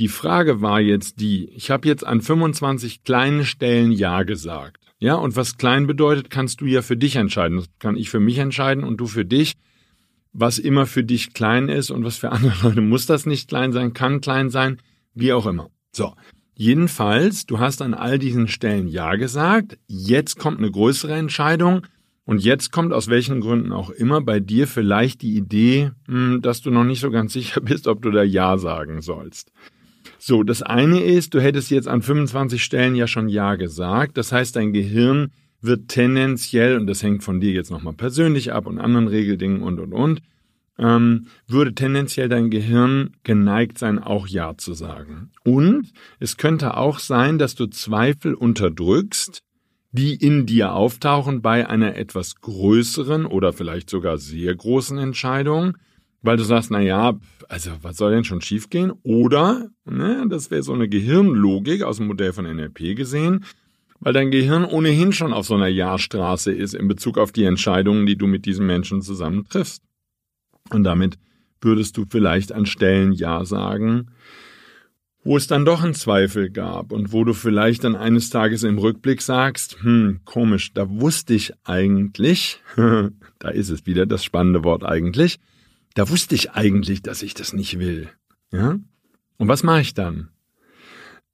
Die 0.00 0.08
Frage 0.08 0.60
war 0.60 0.80
jetzt 0.80 1.20
die, 1.20 1.48
ich 1.50 1.70
habe 1.70 1.86
jetzt 1.86 2.04
an 2.04 2.20
25 2.20 3.04
kleinen 3.04 3.44
Stellen 3.44 3.92
Ja 3.92 4.24
gesagt. 4.24 4.84
Ja, 4.98 5.14
und 5.14 5.36
was 5.36 5.56
klein 5.56 5.86
bedeutet, 5.86 6.30
kannst 6.30 6.60
du 6.60 6.66
ja 6.66 6.82
für 6.82 6.96
dich 6.96 7.14
entscheiden. 7.14 7.58
Das 7.58 7.68
kann 7.78 7.96
ich 7.96 8.10
für 8.10 8.18
mich 8.18 8.38
entscheiden 8.38 8.82
und 8.82 8.96
du 8.96 9.06
für 9.06 9.24
dich. 9.24 9.52
Was 10.32 10.58
immer 10.58 10.84
für 10.86 11.04
dich 11.04 11.32
klein 11.32 11.68
ist 11.68 11.92
und 11.92 12.02
was 12.02 12.16
für 12.16 12.32
andere 12.32 12.54
Leute 12.64 12.80
muss 12.80 13.06
das 13.06 13.24
nicht 13.24 13.48
klein 13.48 13.72
sein, 13.72 13.92
kann 13.92 14.20
klein 14.20 14.50
sein, 14.50 14.78
wie 15.14 15.32
auch 15.32 15.46
immer. 15.46 15.70
So. 15.92 16.12
Jedenfalls, 16.56 17.46
du 17.46 17.60
hast 17.60 17.82
an 17.82 17.94
all 17.94 18.18
diesen 18.18 18.48
Stellen 18.48 18.88
Ja 18.88 19.14
gesagt. 19.14 19.78
Jetzt 19.86 20.40
kommt 20.40 20.58
eine 20.58 20.72
größere 20.72 21.14
Entscheidung. 21.14 21.82
Und 22.26 22.42
jetzt 22.42 22.72
kommt 22.72 22.92
aus 22.92 23.08
welchen 23.08 23.40
Gründen 23.40 23.72
auch 23.72 23.88
immer 23.88 24.20
bei 24.20 24.40
dir 24.40 24.66
vielleicht 24.66 25.22
die 25.22 25.36
Idee, 25.36 25.92
hm, 26.06 26.42
dass 26.42 26.60
du 26.60 26.70
noch 26.70 26.84
nicht 26.84 27.00
so 27.00 27.10
ganz 27.10 27.32
sicher 27.32 27.60
bist, 27.60 27.86
ob 27.86 28.02
du 28.02 28.10
da 28.10 28.22
Ja 28.22 28.58
sagen 28.58 29.00
sollst. 29.00 29.52
So, 30.18 30.42
das 30.42 30.62
eine 30.62 31.02
ist, 31.02 31.34
du 31.34 31.40
hättest 31.40 31.70
jetzt 31.70 31.88
an 31.88 32.02
25 32.02 32.62
Stellen 32.62 32.96
ja 32.96 33.06
schon 33.06 33.28
Ja 33.28 33.54
gesagt. 33.54 34.18
Das 34.18 34.32
heißt, 34.32 34.56
dein 34.56 34.72
Gehirn 34.72 35.30
wird 35.60 35.88
tendenziell, 35.88 36.76
und 36.76 36.86
das 36.86 37.02
hängt 37.02 37.22
von 37.22 37.40
dir 37.40 37.52
jetzt 37.52 37.70
nochmal 37.70 37.94
persönlich 37.94 38.52
ab 38.52 38.66
und 38.66 38.78
anderen 38.78 39.08
Regeldingen 39.08 39.62
und, 39.62 39.78
und, 39.78 39.92
und, 39.92 40.22
ähm, 40.78 41.28
würde 41.46 41.74
tendenziell 41.74 42.28
dein 42.28 42.50
Gehirn 42.50 43.12
geneigt 43.22 43.78
sein, 43.78 43.98
auch 43.98 44.26
Ja 44.26 44.56
zu 44.56 44.74
sagen. 44.74 45.30
Und 45.44 45.92
es 46.18 46.36
könnte 46.36 46.76
auch 46.76 46.98
sein, 46.98 47.38
dass 47.38 47.54
du 47.54 47.66
Zweifel 47.66 48.34
unterdrückst, 48.34 49.42
die 49.96 50.14
in 50.14 50.46
dir 50.46 50.74
auftauchen 50.74 51.42
bei 51.42 51.68
einer 51.68 51.96
etwas 51.96 52.36
größeren 52.36 53.26
oder 53.26 53.52
vielleicht 53.52 53.90
sogar 53.90 54.18
sehr 54.18 54.54
großen 54.54 54.98
Entscheidung, 54.98 55.76
weil 56.22 56.36
du 56.36 56.44
sagst, 56.44 56.70
na 56.70 56.80
ja, 56.80 57.18
also 57.48 57.70
was 57.82 57.96
soll 57.96 58.12
denn 58.12 58.24
schon 58.24 58.42
schiefgehen? 58.42 58.92
Oder, 59.02 59.70
ne, 59.84 60.26
das 60.28 60.50
wäre 60.50 60.62
so 60.62 60.74
eine 60.74 60.88
Gehirnlogik 60.88 61.82
aus 61.82 61.96
dem 61.96 62.06
Modell 62.06 62.32
von 62.32 62.44
NLP 62.44 62.94
gesehen, 62.94 63.44
weil 64.00 64.12
dein 64.12 64.30
Gehirn 64.30 64.64
ohnehin 64.64 65.12
schon 65.12 65.32
auf 65.32 65.46
so 65.46 65.54
einer 65.54 65.68
Ja-Straße 65.68 66.52
ist 66.52 66.74
in 66.74 66.88
Bezug 66.88 67.16
auf 67.16 67.32
die 67.32 67.44
Entscheidungen, 67.44 68.06
die 68.06 68.16
du 68.16 68.26
mit 68.26 68.44
diesen 68.44 68.66
Menschen 68.66 69.02
zusammen 69.02 69.44
triffst. 69.48 69.82
Und 70.70 70.84
damit 70.84 71.16
würdest 71.60 71.96
du 71.96 72.04
vielleicht 72.08 72.52
an 72.52 72.66
Stellen 72.66 73.12
Ja 73.12 73.44
sagen, 73.44 74.08
wo 75.26 75.36
es 75.36 75.48
dann 75.48 75.64
doch 75.64 75.82
einen 75.82 75.94
Zweifel 75.94 76.50
gab 76.50 76.92
und 76.92 77.12
wo 77.12 77.24
du 77.24 77.34
vielleicht 77.34 77.82
dann 77.82 77.96
eines 77.96 78.30
Tages 78.30 78.62
im 78.62 78.78
Rückblick 78.78 79.20
sagst, 79.20 79.82
hm, 79.82 80.20
komisch, 80.24 80.72
da 80.72 80.88
wusste 80.88 81.34
ich 81.34 81.52
eigentlich, 81.64 82.62
da 82.76 83.48
ist 83.48 83.70
es 83.70 83.86
wieder 83.86 84.06
das 84.06 84.22
spannende 84.22 84.62
Wort 84.62 84.84
eigentlich, 84.84 85.40
da 85.94 86.08
wusste 86.08 86.36
ich 86.36 86.52
eigentlich, 86.52 87.02
dass 87.02 87.22
ich 87.22 87.34
das 87.34 87.52
nicht 87.52 87.80
will. 87.80 88.08
Ja? 88.52 88.78
Und 89.36 89.48
was 89.48 89.64
mache 89.64 89.80
ich 89.80 89.94
dann? 89.94 90.28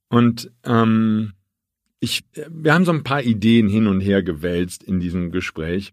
Und 0.08 0.50
ähm, 0.64 1.34
ich, 2.00 2.24
wir 2.48 2.72
haben 2.72 2.86
so 2.86 2.92
ein 2.92 3.04
paar 3.04 3.22
Ideen 3.22 3.68
hin 3.68 3.86
und 3.86 4.00
her 4.00 4.22
gewälzt 4.22 4.82
in 4.82 5.00
diesem 5.00 5.30
Gespräch. 5.30 5.92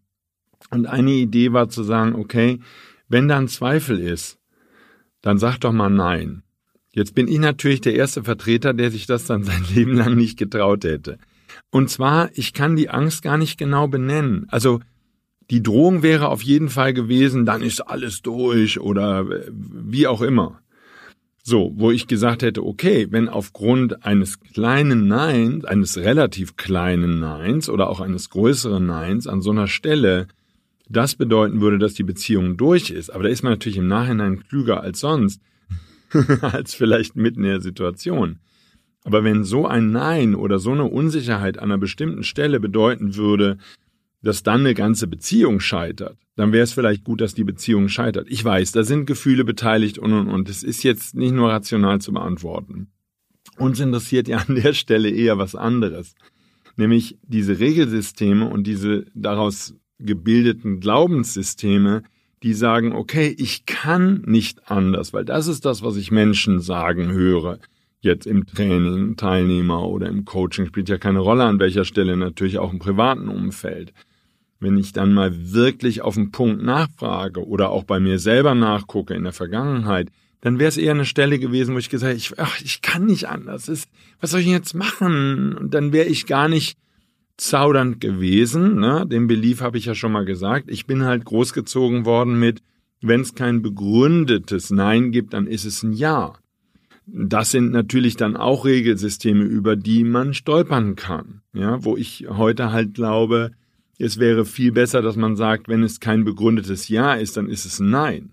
Und 0.69 0.85
eine 0.85 1.11
Idee 1.11 1.51
war 1.51 1.67
zu 1.67 1.83
sagen, 1.83 2.15
okay, 2.15 2.61
wenn 3.09 3.27
da 3.27 3.37
ein 3.37 3.49
Zweifel 3.49 3.99
ist, 3.99 4.39
dann 5.21 5.37
sag 5.37 5.57
doch 5.57 5.73
mal 5.73 5.89
nein. 5.89 6.43
Jetzt 6.99 7.15
bin 7.15 7.29
ich 7.29 7.39
natürlich 7.39 7.79
der 7.79 7.95
erste 7.95 8.25
Vertreter, 8.25 8.73
der 8.73 8.91
sich 8.91 9.05
das 9.05 9.23
dann 9.23 9.43
sein 9.49 9.63
Leben 9.73 9.93
lang 9.93 10.15
nicht 10.15 10.37
getraut 10.37 10.83
hätte. 10.83 11.17
Und 11.71 11.89
zwar, 11.89 12.29
ich 12.33 12.51
kann 12.53 12.75
die 12.75 12.89
Angst 12.89 13.21
gar 13.21 13.37
nicht 13.37 13.57
genau 13.57 13.87
benennen. 13.87 14.47
Also 14.49 14.81
die 15.49 15.63
Drohung 15.63 16.03
wäre 16.03 16.27
auf 16.27 16.41
jeden 16.41 16.67
Fall 16.67 16.93
gewesen, 16.93 17.45
dann 17.45 17.61
ist 17.61 17.79
alles 17.79 18.21
durch 18.21 18.81
oder 18.81 19.25
wie 19.49 20.07
auch 20.07 20.21
immer. 20.21 20.59
So, 21.41 21.71
wo 21.73 21.89
ich 21.89 22.07
gesagt 22.07 22.43
hätte, 22.43 22.65
okay, 22.65 23.07
wenn 23.11 23.29
aufgrund 23.29 24.05
eines 24.05 24.41
kleinen 24.41 25.07
Neins, 25.07 25.63
eines 25.63 25.95
relativ 25.95 26.57
kleinen 26.57 27.21
Neins 27.21 27.69
oder 27.69 27.89
auch 27.89 28.01
eines 28.01 28.29
größeren 28.29 28.85
Neins 28.85 29.25
an 29.25 29.41
so 29.41 29.51
einer 29.51 29.67
Stelle 29.67 30.27
das 30.89 31.15
bedeuten 31.15 31.61
würde, 31.61 31.79
dass 31.79 31.94
die 31.94 32.03
Beziehung 32.03 32.57
durch 32.57 32.89
ist, 32.89 33.09
aber 33.09 33.23
da 33.23 33.29
ist 33.29 33.41
man 33.41 33.53
natürlich 33.53 33.77
im 33.77 33.87
Nachhinein 33.87 34.44
klüger 34.49 34.81
als 34.81 34.99
sonst, 34.99 35.41
als 36.42 36.73
vielleicht 36.73 37.16
mitten 37.16 37.44
in 37.44 37.49
der 37.49 37.61
Situation. 37.61 38.39
Aber 39.04 39.23
wenn 39.23 39.44
so 39.44 39.66
ein 39.66 39.92
Nein 39.92 40.35
oder 40.35 40.59
so 40.59 40.71
eine 40.71 40.85
Unsicherheit 40.85 41.57
an 41.57 41.66
einer 41.66 41.78
bestimmten 41.78 42.23
Stelle 42.23 42.59
bedeuten 42.59 43.16
würde, 43.16 43.57
dass 44.21 44.44
dann 44.44 44.61
eine 44.61 44.73
ganze 44.73 45.07
Beziehung 45.07 45.59
scheitert, 45.59 46.18
dann 46.35 46.51
wäre 46.51 46.63
es 46.63 46.73
vielleicht 46.73 47.04
gut, 47.04 47.21
dass 47.21 47.33
die 47.33 47.44
Beziehung 47.44 47.87
scheitert. 47.89 48.28
Ich 48.30 48.44
weiß, 48.44 48.71
da 48.73 48.83
sind 48.83 49.06
Gefühle 49.06 49.45
beteiligt 49.45 49.97
und 49.97 50.13
und 50.13 50.30
und. 50.30 50.49
Es 50.49 50.63
ist 50.63 50.83
jetzt 50.83 51.16
nicht 51.16 51.33
nur 51.33 51.49
rational 51.49 52.01
zu 52.01 52.11
beantworten. 52.11 52.87
Uns 53.57 53.80
interessiert 53.80 54.28
ja 54.28 54.37
an 54.37 54.56
der 54.56 54.73
Stelle 54.73 55.09
eher 55.09 55.37
was 55.37 55.56
anderes. 55.56 56.16
Nämlich 56.75 57.18
diese 57.23 57.59
Regelsysteme 57.59 58.47
und 58.47 58.66
diese 58.68 59.06
daraus 59.13 59.75
gebildeten 59.99 60.80
Glaubenssysteme, 60.80 62.04
die 62.43 62.53
sagen, 62.53 62.93
okay, 62.93 63.35
ich 63.37 63.65
kann 63.65 64.23
nicht 64.25 64.69
anders, 64.71 65.13
weil 65.13 65.25
das 65.25 65.47
ist 65.47 65.65
das, 65.65 65.83
was 65.83 65.97
ich 65.97 66.11
Menschen 66.11 66.61
sagen 66.61 67.11
höre. 67.11 67.59
Jetzt 68.01 68.25
im 68.25 68.45
Training, 68.45 69.17
Teilnehmer 69.17 69.85
oder 69.85 70.07
im 70.07 70.23
Coaching 70.23 70.65
spielt 70.65 70.87
ja 70.87 70.97
keine 70.97 71.19
Rolle, 71.19 71.43
an 71.43 71.59
welcher 71.59 71.83
Stelle 71.83 72.15
natürlich 72.15 72.57
auch 72.57 72.71
im 72.71 72.79
privaten 72.79 73.27
Umfeld. 73.27 73.93
Wenn 74.61 74.77
ich 74.77 74.93
dann 74.93 75.13
mal 75.13 75.53
wirklich 75.53 76.01
auf 76.01 76.15
den 76.15 76.31
Punkt 76.31 76.63
nachfrage 76.63 77.45
oder 77.45 77.69
auch 77.69 77.83
bei 77.83 77.99
mir 77.99 78.19
selber 78.19 78.55
nachgucke 78.55 79.13
in 79.13 79.23
der 79.23 79.33
Vergangenheit, 79.33 80.09
dann 80.41 80.59
wäre 80.59 80.69
es 80.69 80.77
eher 80.77 80.93
eine 80.93 81.05
Stelle 81.05 81.39
gewesen, 81.39 81.75
wo 81.75 81.79
ich 81.79 81.89
gesagt 81.89 82.13
hätte, 82.13 82.17
ich, 82.17 82.39
ach, 82.39 82.61
ich 82.61 82.81
kann 82.81 83.05
nicht 83.05 83.27
anders. 83.27 83.69
Was 84.21 84.31
soll 84.31 84.39
ich 84.39 84.47
jetzt 84.47 84.73
machen? 84.73 85.55
Und 85.55 85.73
dann 85.73 85.91
wäre 85.91 86.07
ich 86.07 86.25
gar 86.25 86.47
nicht 86.47 86.77
zaudernd 87.39 88.01
gewesen. 88.01 88.79
Ne? 88.79 89.05
Den 89.07 89.27
Belief 89.27 89.61
habe 89.61 89.77
ich 89.77 89.85
ja 89.85 89.95
schon 89.95 90.11
mal 90.11 90.25
gesagt. 90.25 90.65
Ich 90.69 90.85
bin 90.85 91.03
halt 91.03 91.25
großgezogen 91.25 92.05
worden 92.05 92.39
mit, 92.39 92.61
wenn 93.01 93.21
es 93.21 93.35
kein 93.35 93.61
begründetes 93.61 94.71
Nein 94.71 95.11
gibt, 95.11 95.33
dann 95.33 95.47
ist 95.47 95.65
es 95.65 95.83
ein 95.83 95.93
Ja. 95.93 96.33
Das 97.05 97.49
sind 97.51 97.71
natürlich 97.71 98.17
dann 98.17 98.37
auch 98.37 98.65
Regelsysteme, 98.65 99.43
über 99.43 99.75
die 99.75 100.03
man 100.03 100.33
stolpern 100.33 100.95
kann. 100.95 101.41
Ja, 101.53 101.83
wo 101.83 101.97
ich 101.97 102.27
heute 102.29 102.71
halt 102.71 102.93
glaube, 102.93 103.51
es 103.97 104.19
wäre 104.19 104.45
viel 104.45 104.71
besser, 104.71 105.01
dass 105.01 105.15
man 105.15 105.35
sagt, 105.35 105.67
wenn 105.67 105.81
es 105.81 105.99
kein 105.99 106.23
begründetes 106.23 106.87
Ja 106.87 107.13
ist, 107.13 107.35
dann 107.37 107.49
ist 107.49 107.65
es 107.65 107.79
Nein. 107.79 108.31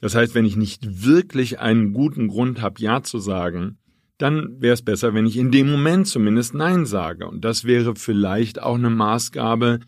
Das 0.00 0.14
heißt, 0.14 0.34
wenn 0.34 0.46
ich 0.46 0.56
nicht 0.56 1.04
wirklich 1.04 1.60
einen 1.60 1.92
guten 1.92 2.28
Grund 2.28 2.62
habe, 2.62 2.80
Ja 2.80 3.02
zu 3.02 3.18
sagen, 3.18 3.78
dann 4.20 4.60
wäre 4.60 4.74
es 4.74 4.82
besser, 4.82 5.14
wenn 5.14 5.26
ich 5.26 5.36
in 5.36 5.50
dem 5.50 5.70
Moment 5.70 6.06
zumindest 6.06 6.54
Nein 6.54 6.86
sage. 6.86 7.26
Und 7.26 7.44
das 7.44 7.64
wäre 7.64 7.94
vielleicht 7.96 8.62
auch 8.62 8.74
eine 8.74 8.90
Maßgabe 8.90 9.80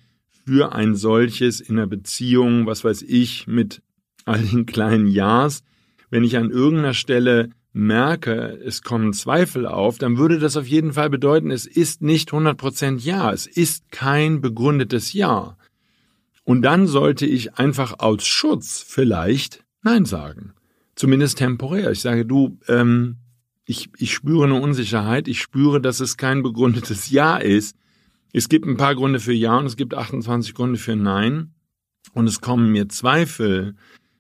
für 0.45 0.73
ein 0.73 0.95
solches 0.95 1.61
in 1.61 1.79
einer 1.79 1.87
Beziehung, 1.87 2.67
was 2.67 2.85
weiß 2.85 3.03
ich, 3.03 3.47
mit 3.47 3.83
all 4.25 4.41
den 4.41 4.67
kleinen 4.67 5.07
Ja's, 5.07 5.63
wenn 6.11 6.25
ich 6.25 6.37
an 6.37 6.51
irgendeiner 6.51 6.95
Stelle 6.95 7.51
merke, 7.73 8.59
es 8.65 8.83
kommen 8.83 9.13
Zweifel 9.13 9.67
auf, 9.67 9.99
dann 9.99 10.19
würde 10.19 10.39
das 10.39 10.57
auf 10.57 10.67
jeden 10.67 10.93
Fall 10.93 11.09
bedeuten, 11.09 11.51
es 11.51 11.67
ist 11.67 12.03
nicht 12.03 12.31
100% 12.31 12.99
Ja, 12.99 13.33
es 13.33 13.47
ist 13.47 13.91
kein 13.91 14.41
begründetes 14.41 15.13
Ja. 15.13 15.57
Und 16.45 16.63
dann 16.63 16.87
sollte 16.87 17.25
ich 17.25 17.55
einfach 17.55 17.99
aus 17.99 18.27
Schutz 18.27 18.85
vielleicht 18.87 19.65
Nein 19.83 20.05
sagen. 20.05 20.53
Zumindest 20.95 21.39
temporär. 21.39 21.91
Ich 21.91 22.01
sage, 22.01 22.27
du, 22.27 22.59
ähm, 22.69 23.17
ich, 23.65 23.91
ich 23.97 24.13
spüre 24.13 24.45
eine 24.45 24.61
Unsicherheit, 24.61 25.29
ich 25.29 25.41
spüre, 25.41 25.81
dass 25.81 26.01
es 26.01 26.17
kein 26.17 26.43
begründetes 26.43 27.11
Ja 27.11 27.37
ist. 27.37 27.77
Es 28.33 28.49
gibt 28.49 28.67
ein 28.67 28.77
paar 28.77 28.95
Gründe 28.95 29.21
für 29.21 29.33
Ja 29.33 29.59
und 29.59 29.67
es 29.67 29.77
gibt 29.77 29.95
28 29.95 30.55
Gründe 30.55 30.79
für 30.79 30.97
Nein. 30.97 31.55
Und 32.13 32.27
es 32.29 32.41
kommen 32.41 32.73
mir 32.73 32.89
Zweifel. 32.89 33.75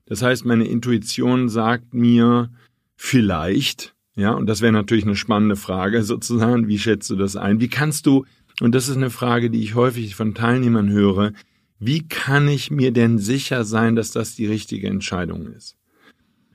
Das 0.06 0.22
heißt, 0.22 0.44
meine 0.44 0.66
Intuition 0.66 1.49
sagt 1.49 1.94
mir, 1.94 2.50
vielleicht, 2.96 3.94
ja, 4.14 4.32
und 4.32 4.46
das 4.46 4.61
wäre 4.61 4.72
natürlich 4.72 5.04
eine 5.04 5.16
spannende 5.16 5.56
Frage 5.56 6.02
sozusagen, 6.04 6.68
wie 6.68 6.78
schätzt 6.78 7.11
du 7.11 7.16
das 7.16 7.37
ein? 7.37 7.61
Wie 7.61 7.68
kannst 7.68 8.06
du, 8.06 8.25
und 8.61 8.75
das 8.75 8.88
ist 8.88 8.96
eine 8.96 9.11
Frage, 9.11 9.50
die 9.50 9.62
ich 9.62 9.75
häufig 9.75 10.14
von 10.14 10.34
Teilnehmern 10.34 10.90
höre, 10.90 11.32
wie 11.78 12.06
kann 12.06 12.46
ich 12.46 12.70
mir 12.70 12.92
denn 12.92 13.18
sicher 13.18 13.64
sein, 13.64 13.96
dass 13.96 14.12
das 14.12 14.37
die 14.37 14.46
richtige 14.46 14.87
Entscheidung 14.87 15.49
ist? 15.49 15.76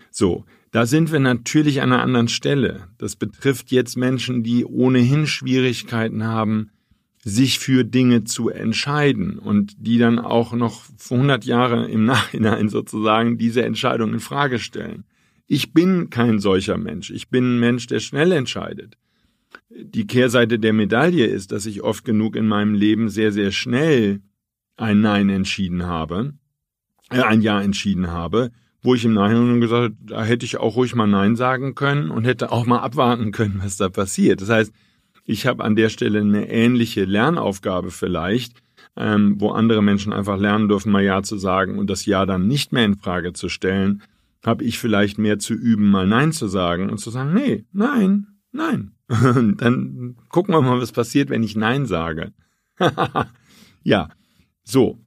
So, 0.09 0.45
da 0.71 0.85
sind 0.85 1.11
wir 1.11 1.19
natürlich 1.19 1.81
an 1.81 1.91
einer 1.91 2.01
anderen 2.01 2.27
Stelle. 2.27 2.87
Das 2.97 3.15
betrifft 3.15 3.71
jetzt 3.71 3.97
Menschen, 3.97 4.43
die 4.43 4.65
ohnehin 4.65 5.27
Schwierigkeiten 5.27 6.23
haben, 6.25 6.71
sich 7.23 7.59
für 7.59 7.83
Dinge 7.83 8.23
zu 8.23 8.49
entscheiden 8.49 9.37
und 9.37 9.75
die 9.77 9.97
dann 9.97 10.19
auch 10.19 10.53
noch 10.53 10.83
100 11.09 11.45
Jahre 11.45 11.89
im 11.89 12.05
Nachhinein 12.05 12.69
sozusagen 12.69 13.37
diese 13.37 13.63
Entscheidung 13.63 14.13
in 14.13 14.19
Frage 14.19 14.59
stellen. 14.59 15.03
Ich 15.47 15.73
bin 15.73 16.09
kein 16.09 16.39
solcher 16.39 16.77
Mensch. 16.77 17.09
Ich 17.09 17.29
bin 17.29 17.55
ein 17.55 17.59
Mensch, 17.59 17.87
der 17.87 17.99
schnell 17.99 18.31
entscheidet. 18.31 18.97
Die 19.69 20.07
Kehrseite 20.07 20.59
der 20.59 20.73
Medaille 20.73 21.25
ist, 21.25 21.51
dass 21.51 21.65
ich 21.65 21.81
oft 21.81 22.03
genug 22.05 22.35
in 22.35 22.47
meinem 22.47 22.73
Leben 22.73 23.09
sehr, 23.09 23.31
sehr 23.31 23.51
schnell 23.51 24.21
ein 24.75 25.01
Nein 25.01 25.29
entschieden 25.29 25.85
habe, 25.85 26.33
äh, 27.09 27.21
ein 27.21 27.41
Ja 27.41 27.61
entschieden 27.61 28.07
habe, 28.07 28.51
wo 28.81 28.95
ich 28.95 29.05
im 29.05 29.13
Nachhinein 29.13 29.61
gesagt 29.61 29.83
habe, 29.83 29.95
da 30.05 30.23
hätte 30.23 30.45
ich 30.45 30.57
auch 30.57 30.75
ruhig 30.75 30.95
mal 30.95 31.07
Nein 31.07 31.35
sagen 31.35 31.75
können 31.75 32.09
und 32.09 32.25
hätte 32.25 32.51
auch 32.51 32.65
mal 32.65 32.79
abwarten 32.79 33.31
können, 33.31 33.61
was 33.63 33.77
da 33.77 33.89
passiert. 33.89 34.41
Das 34.41 34.49
heißt, 34.49 34.71
ich 35.25 35.45
habe 35.45 35.63
an 35.63 35.75
der 35.75 35.89
Stelle 35.89 36.21
eine 36.21 36.49
ähnliche 36.49 37.05
Lernaufgabe 37.05 37.91
vielleicht, 37.91 38.61
ähm, 38.95 39.35
wo 39.39 39.51
andere 39.51 39.81
Menschen 39.81 40.13
einfach 40.13 40.37
lernen 40.37 40.69
dürfen, 40.69 40.91
mal 40.91 41.03
Ja 41.03 41.21
zu 41.23 41.37
sagen 41.37 41.79
und 41.79 41.89
das 41.89 42.05
Ja 42.05 42.25
dann 42.25 42.47
nicht 42.47 42.71
mehr 42.71 42.85
in 42.85 42.97
Frage 42.97 43.33
zu 43.33 43.49
stellen 43.49 44.03
habe 44.45 44.63
ich 44.63 44.79
vielleicht 44.79 45.17
mehr 45.17 45.39
zu 45.39 45.53
üben, 45.53 45.89
mal 45.89 46.07
Nein 46.07 46.31
zu 46.31 46.47
sagen 46.47 46.89
und 46.89 46.99
zu 46.99 47.09
sagen, 47.09 47.33
nee, 47.33 47.65
nein, 47.71 48.27
nein. 48.51 48.93
Dann 49.09 50.15
gucken 50.29 50.53
wir 50.53 50.61
mal, 50.61 50.81
was 50.81 50.91
passiert, 50.91 51.29
wenn 51.29 51.43
ich 51.43 51.55
Nein 51.55 51.85
sage. 51.85 52.33
ja, 53.83 54.09
so. 54.63 54.99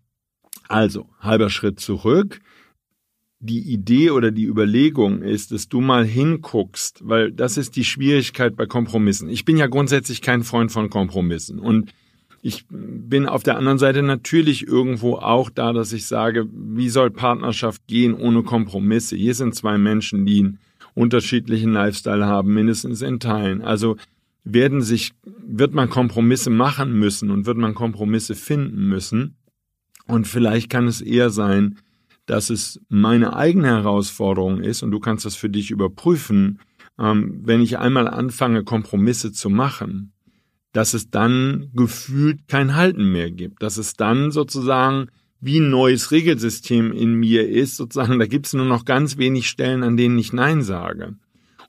Also, 0.69 1.09
halber 1.21 1.51
Schritt 1.51 1.81
zurück. 1.81 2.41
Die 3.43 3.73
Idee 3.73 4.11
oder 4.11 4.31
die 4.31 4.45
Überlegung 4.45 5.23
ist, 5.23 5.51
dass 5.51 5.69
du 5.69 5.81
mal 5.81 6.05
hinguckst, 6.05 7.01
weil 7.03 7.33
das 7.33 7.57
ist 7.57 7.75
die 7.77 7.85
Schwierigkeit 7.85 8.55
bei 8.55 8.67
Kompromissen. 8.67 9.31
Ich 9.31 9.47
bin 9.47 9.57
ja 9.57 9.67
grundsätzlich 9.67 10.21
kein 10.21 10.43
Freund 10.43 10.71
von 10.71 10.91
Kompromissen 10.91 11.59
und 11.59 11.93
ich 12.43 12.65
bin 12.69 13.27
auf 13.27 13.43
der 13.43 13.57
anderen 13.57 13.79
Seite 13.79 14.03
natürlich 14.03 14.67
irgendwo 14.67 15.17
auch 15.17 15.51
da, 15.51 15.73
dass 15.73 15.93
ich 15.93 16.07
sage, 16.07 16.47
wie 16.53 16.89
soll 16.89 17.11
Partnerschaft 17.11 17.87
gehen 17.87 18.15
ohne 18.15 18.43
Kompromisse? 18.43 19.17
Hier 19.17 19.35
sind 19.35 19.55
zwei 19.55 19.77
Menschen, 19.77 20.25
die 20.25 20.41
einen 20.41 20.59
unterschiedlichen 20.95 21.73
Lifestyle 21.73 22.27
haben, 22.27 22.55
mindestens 22.55 23.03
in 23.03 23.21
Teilen. 23.21 23.63
Also 23.63 23.97
werden 24.45 24.81
sich, 24.81 25.13
wird 25.47 25.75
man 25.75 25.91
Kompromisse 25.91 26.51
machen 26.51 26.99
müssen 26.99 27.31
und 27.31 27.45
wird 27.45 27.59
man 27.59 27.75
Kompromisse 27.75 28.35
finden 28.35 28.89
müssen. 28.89 29.37
Und 30.07 30.27
vielleicht 30.27 30.71
kann 30.71 30.87
es 30.87 31.01
eher 31.03 31.31
sein, 31.31 31.77
dass 32.31 32.49
es 32.49 32.81
meine 32.89 33.35
eigene 33.35 33.67
Herausforderung 33.67 34.61
ist 34.61 34.85
und 34.85 34.93
du 34.93 35.01
kannst 35.01 35.25
das 35.25 35.35
für 35.35 35.51
dich 35.51 35.73
überprüfen, 35.73 36.61
ähm, 36.97 37.41
wenn 37.43 37.61
ich 37.61 37.79
einmal 37.79 38.07
anfange, 38.07 38.63
Kompromisse 38.63 39.33
zu 39.33 39.51
machen, 39.51 40.13
dass 40.71 40.95
es 40.95 41.11
dann 41.11 41.71
gefühlt 41.75 42.47
kein 42.47 42.77
Halten 42.77 43.11
mehr 43.11 43.33
gibt, 43.33 43.65
dass 43.65 43.79
es 43.79 43.95
dann 43.95 44.31
sozusagen 44.31 45.09
wie 45.41 45.59
ein 45.59 45.71
neues 45.71 46.13
Regelsystem 46.13 46.93
in 46.93 47.15
mir 47.15 47.49
ist, 47.49 47.77
sozusagen, 47.77 48.21
da 48.21 48.27
gibt 48.27 48.47
es 48.47 48.53
nur 48.53 48.67
noch 48.67 48.85
ganz 48.85 49.19
wenig 49.19 49.49
Stellen, 49.49 49.83
an 49.83 49.97
denen 49.97 50.17
ich 50.17 50.33
Nein 50.33 50.63
sage. 50.63 51.17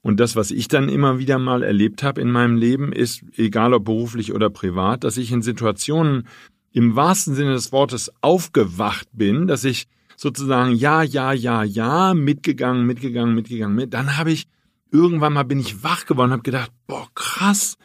Und 0.03 0.19
das, 0.19 0.35
was 0.35 0.51
ich 0.51 0.67
dann 0.67 0.89
immer 0.89 1.17
wieder 1.17 1.39
mal 1.39 1.63
erlebt 1.63 2.03
habe 2.03 2.21
in 2.21 2.29
meinem 2.29 2.55
Leben, 2.55 2.93
ist, 2.93 3.23
egal 3.35 3.73
ob 3.73 3.85
beruflich 3.85 4.31
oder 4.31 4.51
privat, 4.51 5.05
dass 5.05 5.17
ich 5.17 5.31
in 5.31 5.41
Situationen 5.41 6.27
im 6.71 6.95
wahrsten 6.95 7.33
Sinne 7.33 7.53
des 7.53 7.71
Wortes 7.71 8.11
aufgewacht 8.21 9.07
bin, 9.11 9.47
dass 9.47 9.63
ich 9.63 9.87
sozusagen 10.21 10.75
ja, 10.75 11.01
ja, 11.01 11.33
ja, 11.33 11.63
ja, 11.63 12.13
mitgegangen, 12.13 12.85
mitgegangen, 12.85 13.33
mitgegangen, 13.33 13.75
mit. 13.75 13.91
Dann 13.95 14.17
habe 14.17 14.31
ich 14.31 14.47
irgendwann 14.91 15.33
mal 15.33 15.43
bin 15.43 15.59
ich 15.59 15.83
wach 15.83 16.05
geworden, 16.05 16.31
habe 16.31 16.43
gedacht, 16.43 16.71
boah, 16.85 17.07
krass, 17.15 17.75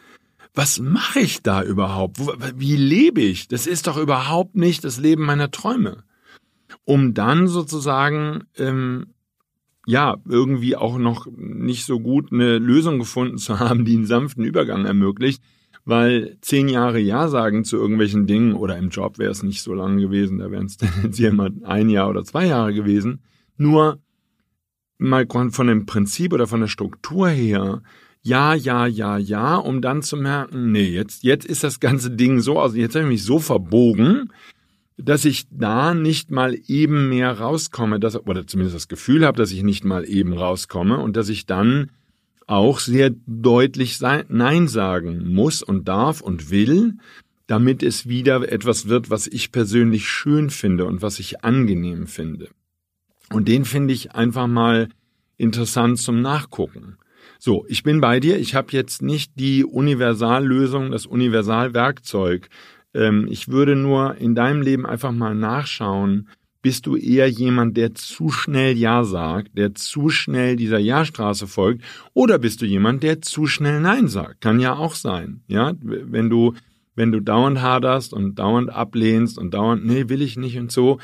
was 0.53 0.79
mache 0.79 1.19
ich 1.19 1.41
da 1.41 1.63
überhaupt? 1.63 2.19
Wie 2.55 2.75
lebe 2.75 3.21
ich? 3.21 3.47
Das 3.47 3.65
ist 3.65 3.87
doch 3.87 3.97
überhaupt 3.97 4.55
nicht 4.55 4.83
das 4.83 4.99
Leben 4.99 5.25
meiner 5.25 5.49
Träume. 5.49 6.03
Um 6.83 7.15
dann 7.15 7.47
sozusagen, 7.47 8.43
ähm, 8.55 9.15
ja, 9.87 10.17
irgendwie 10.29 10.75
auch 10.75 10.99
noch 10.99 11.25
nicht 11.35 11.85
so 11.85 11.99
gut 11.99 12.31
eine 12.31 12.59
Lösung 12.59 12.99
gefunden 12.99 13.39
zu 13.39 13.59
haben, 13.59 13.83
die 13.83 13.95
einen 13.95 14.05
sanften 14.05 14.43
Übergang 14.43 14.85
ermöglicht, 14.85 15.41
weil 15.87 16.37
zehn 16.41 16.67
Jahre 16.67 16.99
Ja 16.99 17.29
sagen 17.29 17.63
zu 17.63 17.77
irgendwelchen 17.77 18.27
Dingen 18.27 18.53
oder 18.53 18.77
im 18.77 18.89
Job 18.89 19.19
wäre 19.19 19.31
es 19.31 19.41
nicht 19.41 19.61
so 19.61 19.73
lange 19.73 20.01
gewesen, 20.01 20.39
da 20.39 20.51
wären 20.51 20.65
es 20.65 20.75
tendenziell 20.77 21.31
mal 21.31 21.51
ein 21.63 21.89
Jahr 21.89 22.09
oder 22.09 22.25
zwei 22.25 22.45
Jahre 22.45 22.73
gewesen. 22.73 23.21
Nur 23.55 23.99
mal 24.97 25.25
von 25.29 25.67
dem 25.67 25.85
Prinzip 25.85 26.33
oder 26.33 26.45
von 26.45 26.59
der 26.59 26.67
Struktur 26.67 27.29
her 27.29 27.81
ja, 28.21 28.53
ja, 28.53 28.85
ja, 28.85 29.17
ja, 29.17 29.55
um 29.55 29.81
dann 29.81 30.01
zu 30.01 30.17
merken, 30.17 30.73
nee, 30.73 30.89
jetzt, 30.89 31.23
jetzt 31.23 31.45
ist 31.45 31.63
das 31.63 31.79
ganze 31.79 32.11
Ding 32.11 32.41
so 32.41 32.59
aus, 32.59 32.75
jetzt 32.75 32.95
habe 32.95 33.05
ich 33.05 33.11
mich 33.11 33.23
so 33.23 33.39
verbogen, 33.39 34.33
dass 34.97 35.23
ich 35.23 35.45
da 35.49 35.93
nicht 35.93 36.29
mal 36.29 36.57
eben 36.67 37.07
mehr 37.07 37.39
rauskomme, 37.39 38.01
dass, 38.01 38.17
oder 38.17 38.45
zumindest 38.45 38.75
das 38.75 38.89
Gefühl 38.89 39.25
habe, 39.25 39.37
dass 39.37 39.53
ich 39.53 39.63
nicht 39.63 39.85
mal 39.85 40.03
eben 40.03 40.33
rauskomme 40.33 40.97
und 40.97 41.15
dass 41.15 41.29
ich 41.29 41.45
dann 41.45 41.91
auch 42.47 42.79
sehr 42.79 43.11
deutlich 43.27 43.99
Nein 43.99 44.67
sagen 44.67 45.33
muss 45.33 45.61
und 45.61 45.87
darf 45.87 46.21
und 46.21 46.49
will, 46.49 46.95
damit 47.45 47.83
es 47.83 48.07
wieder 48.07 48.51
etwas 48.51 48.87
wird, 48.87 49.09
was 49.09 49.27
ich 49.27 49.51
persönlich 49.51 50.07
schön 50.07 50.49
finde 50.49 50.85
und 50.85 51.01
was 51.01 51.19
ich 51.19 51.43
angenehm 51.43 52.07
finde. 52.07 52.49
Und 53.31 53.47
den 53.47 53.65
finde 53.65 53.93
ich 53.93 54.13
einfach 54.13 54.47
mal 54.47 54.89
interessant 55.37 55.99
zum 55.99 56.21
Nachgucken. 56.21 56.97
So, 57.39 57.65
ich 57.67 57.83
bin 57.83 58.01
bei 58.01 58.19
dir. 58.19 58.39
Ich 58.39 58.55
habe 58.55 58.71
jetzt 58.71 59.01
nicht 59.01 59.33
die 59.35 59.63
Universallösung, 59.63 60.91
das 60.91 61.05
Universalwerkzeug. 61.05 62.49
Ähm, 62.93 63.27
ich 63.29 63.49
würde 63.49 63.75
nur 63.75 64.15
in 64.15 64.33
deinem 64.33 64.61
Leben 64.61 64.85
einfach 64.85 65.11
mal 65.11 65.35
nachschauen, 65.35 66.29
bist 66.61 66.85
du 66.85 66.95
eher 66.95 67.27
jemand, 67.29 67.77
der 67.77 67.93
zu 67.95 68.29
schnell 68.29 68.77
Ja 68.77 69.03
sagt, 69.03 69.57
der 69.57 69.75
zu 69.75 70.09
schnell 70.09 70.55
dieser 70.55 70.79
Ja-Straße 70.79 71.47
folgt, 71.47 71.83
oder 72.13 72.39
bist 72.39 72.61
du 72.61 72.65
jemand, 72.65 73.03
der 73.03 73.21
zu 73.21 73.47
schnell 73.47 73.79
Nein 73.79 74.07
sagt? 74.07 74.41
Kann 74.41 74.59
ja 74.59 74.75
auch 74.75 74.95
sein. 74.95 75.41
Ja, 75.47 75.73
wenn 75.81 76.29
du, 76.29 76.53
wenn 76.95 77.11
du 77.11 77.19
dauernd 77.21 77.61
haderst 77.61 78.13
und 78.13 78.35
dauernd 78.35 78.69
ablehnst 78.69 79.37
und 79.37 79.53
dauernd, 79.53 79.85
nee, 79.85 80.09
will 80.09 80.21
ich 80.21 80.37
nicht 80.37 80.57
und 80.57 80.71
so, 80.71 80.99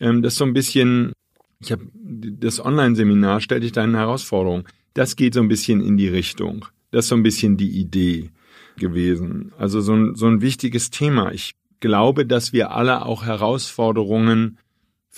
ähm, 0.00 0.22
das 0.22 0.34
ist 0.34 0.38
so 0.38 0.44
ein 0.44 0.52
bisschen, 0.52 1.12
ich 1.60 1.72
habe 1.72 1.84
das 1.94 2.64
Online-Seminar 2.64 3.40
stellt 3.40 3.62
dich 3.62 3.72
deine 3.72 3.98
Herausforderung. 3.98 4.68
Das 4.94 5.16
geht 5.16 5.34
so 5.34 5.40
ein 5.40 5.48
bisschen 5.48 5.80
in 5.80 5.96
die 5.96 6.08
Richtung. 6.08 6.66
Das 6.90 7.04
ist 7.04 7.08
so 7.10 7.16
ein 7.16 7.22
bisschen 7.22 7.56
die 7.56 7.78
Idee 7.78 8.30
gewesen. 8.76 9.52
Also 9.58 9.80
so 9.80 9.94
ein, 9.94 10.14
so 10.14 10.26
ein 10.26 10.40
wichtiges 10.40 10.90
Thema. 10.90 11.32
Ich 11.32 11.54
glaube, 11.80 12.26
dass 12.26 12.52
wir 12.52 12.70
alle 12.70 13.04
auch 13.04 13.24
Herausforderungen 13.24 14.58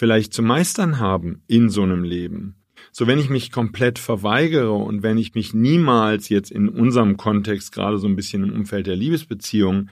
vielleicht 0.01 0.33
zu 0.33 0.43
meistern 0.43 0.99
haben 0.99 1.43
in 1.47 1.69
so 1.69 1.83
einem 1.83 2.05
Leben. 2.05 2.55
So 2.91 3.07
wenn 3.07 3.19
ich 3.19 3.29
mich 3.29 3.53
komplett 3.53 3.99
verweigere 3.99 4.73
und 4.73 5.03
wenn 5.03 5.19
ich 5.19 5.35
mich 5.35 5.53
niemals 5.53 6.31
jetzt 6.31 6.51
in 6.51 6.71
unserem 6.71 7.19
Kontext, 7.19 7.71
gerade 7.71 7.99
so 7.99 8.07
ein 8.07 8.17
bisschen 8.17 8.45
im 8.45 8.53
Umfeld 8.55 8.87
der 8.87 8.97
Liebesbeziehung, 8.97 9.91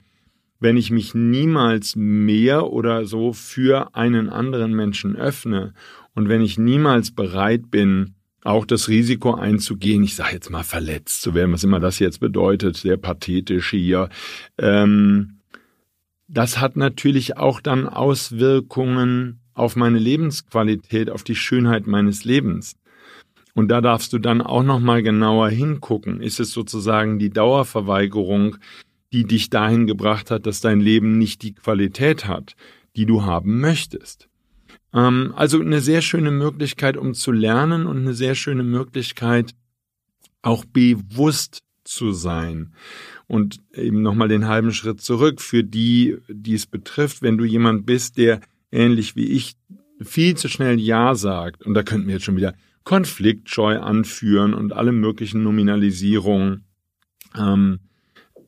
wenn 0.59 0.77
ich 0.77 0.89
mich 0.89 1.13
niemals 1.13 1.95
mehr 1.95 2.71
oder 2.71 3.05
so 3.05 3.33
für 3.33 3.93
einen 3.93 4.29
anderen 4.29 4.73
Menschen 4.73 5.15
öffne 5.15 5.75
und 6.15 6.27
wenn 6.27 6.41
ich 6.41 6.57
niemals 6.57 7.11
bereit 7.11 7.69
bin, 7.69 8.15
auch 8.43 8.65
das 8.65 8.87
Risiko 8.87 9.35
einzugehen, 9.35 10.01
ich 10.01 10.15
sage 10.15 10.33
jetzt 10.33 10.49
mal 10.49 10.63
verletzt 10.63 11.21
zu 11.21 11.35
werden, 11.35 11.53
was 11.53 11.63
immer 11.63 11.79
das 11.79 11.99
jetzt 11.99 12.19
bedeutet, 12.19 12.77
sehr 12.77 12.97
pathetisch 12.97 13.69
hier. 13.69 14.09
Ähm, 14.57 15.35
das 16.27 16.59
hat 16.59 16.77
natürlich 16.77 17.37
auch 17.37 17.61
dann 17.61 17.87
Auswirkungen 17.87 19.39
auf 19.59 19.75
meine 19.75 19.99
Lebensqualität, 19.99 21.09
auf 21.09 21.23
die 21.23 21.35
Schönheit 21.35 21.87
meines 21.87 22.23
Lebens. 22.23 22.75
Und 23.53 23.69
da 23.69 23.81
darfst 23.81 24.13
du 24.13 24.19
dann 24.19 24.41
auch 24.41 24.63
noch 24.63 24.79
mal 24.79 25.03
genauer 25.03 25.49
hingucken. 25.49 26.21
Ist 26.21 26.39
es 26.39 26.51
sozusagen 26.51 27.19
die 27.19 27.29
Dauerverweigerung, 27.29 28.57
die 29.11 29.25
dich 29.25 29.49
dahin 29.49 29.87
gebracht 29.87 30.31
hat, 30.31 30.45
dass 30.45 30.61
dein 30.61 30.79
Leben 30.79 31.17
nicht 31.17 31.41
die 31.41 31.53
Qualität 31.53 32.27
hat, 32.27 32.55
die 32.95 33.05
du 33.05 33.23
haben 33.23 33.59
möchtest? 33.59 34.29
Ähm, 34.93 35.33
also 35.35 35.59
eine 35.59 35.81
sehr 35.81 36.01
schöne 36.01 36.31
Möglichkeit, 36.31 36.95
um 36.95 37.13
zu 37.13 37.31
lernen 37.31 37.85
und 37.85 37.97
eine 37.97 38.13
sehr 38.13 38.35
schöne 38.35 38.63
Möglichkeit, 38.63 39.55
auch 40.41 40.63
bewusst 40.65 41.63
zu 41.83 42.11
sein. 42.11 42.73
Und 43.27 43.59
eben 43.73 44.01
nochmal 44.01 44.27
den 44.27 44.47
halben 44.47 44.71
Schritt 44.71 45.01
zurück 45.01 45.41
für 45.41 45.63
die, 45.63 46.17
die 46.29 46.53
es 46.53 46.65
betrifft, 46.65 47.21
wenn 47.21 47.37
du 47.37 47.45
jemand 47.45 47.85
bist, 47.85 48.17
der 48.17 48.41
ähnlich 48.71 49.15
wie 49.15 49.25
ich 49.25 49.55
viel 50.01 50.35
zu 50.35 50.47
schnell 50.47 50.79
Ja 50.79 51.15
sagt, 51.15 51.65
und 51.65 51.73
da 51.73 51.83
könnten 51.83 52.07
wir 52.07 52.15
jetzt 52.15 52.25
schon 52.25 52.37
wieder 52.37 52.53
konfliktscheu 52.83 53.79
anführen 53.79 54.53
und 54.53 54.73
alle 54.73 54.91
möglichen 54.91 55.43
Nominalisierungen, 55.43 56.65
ähm, 57.37 57.79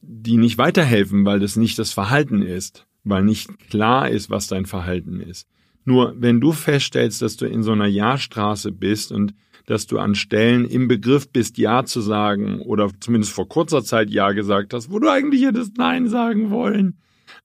die 0.01 0.37
nicht 0.37 0.57
weiterhelfen, 0.57 1.25
weil 1.25 1.39
das 1.39 1.55
nicht 1.55 1.77
das 1.77 1.93
Verhalten 1.93 2.41
ist, 2.41 2.87
weil 3.03 3.23
nicht 3.23 3.69
klar 3.69 4.09
ist, 4.09 4.29
was 4.29 4.47
dein 4.47 4.65
Verhalten 4.65 5.19
ist. 5.19 5.47
Nur 5.85 6.15
wenn 6.17 6.39
du 6.39 6.51
feststellst, 6.51 7.21
dass 7.21 7.37
du 7.37 7.45
in 7.45 7.63
so 7.63 7.71
einer 7.71 7.87
Ja-Straße 7.87 8.71
bist 8.71 9.11
und 9.11 9.33
dass 9.65 9.87
du 9.87 9.99
an 9.99 10.15
Stellen 10.15 10.65
im 10.65 10.87
Begriff 10.87 11.29
bist, 11.29 11.57
Ja 11.57 11.85
zu 11.85 12.01
sagen 12.01 12.61
oder 12.61 12.89
zumindest 12.99 13.33
vor 13.33 13.47
kurzer 13.47 13.83
Zeit 13.83 14.09
Ja 14.09 14.31
gesagt 14.31 14.73
hast, 14.73 14.91
wo 14.91 14.99
du 14.99 15.09
eigentlich 15.09 15.45
hättest 15.45 15.77
Nein 15.77 16.07
sagen 16.07 16.49
wollen, 16.49 16.97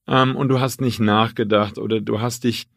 ähm, 0.07 0.35
und 0.35 0.49
du 0.49 0.59
hast 0.59 0.81
nicht 0.81 0.99
nachgedacht 0.99 1.77
oder 1.77 2.01
du 2.01 2.21
hast 2.21 2.43
dich 2.43 2.67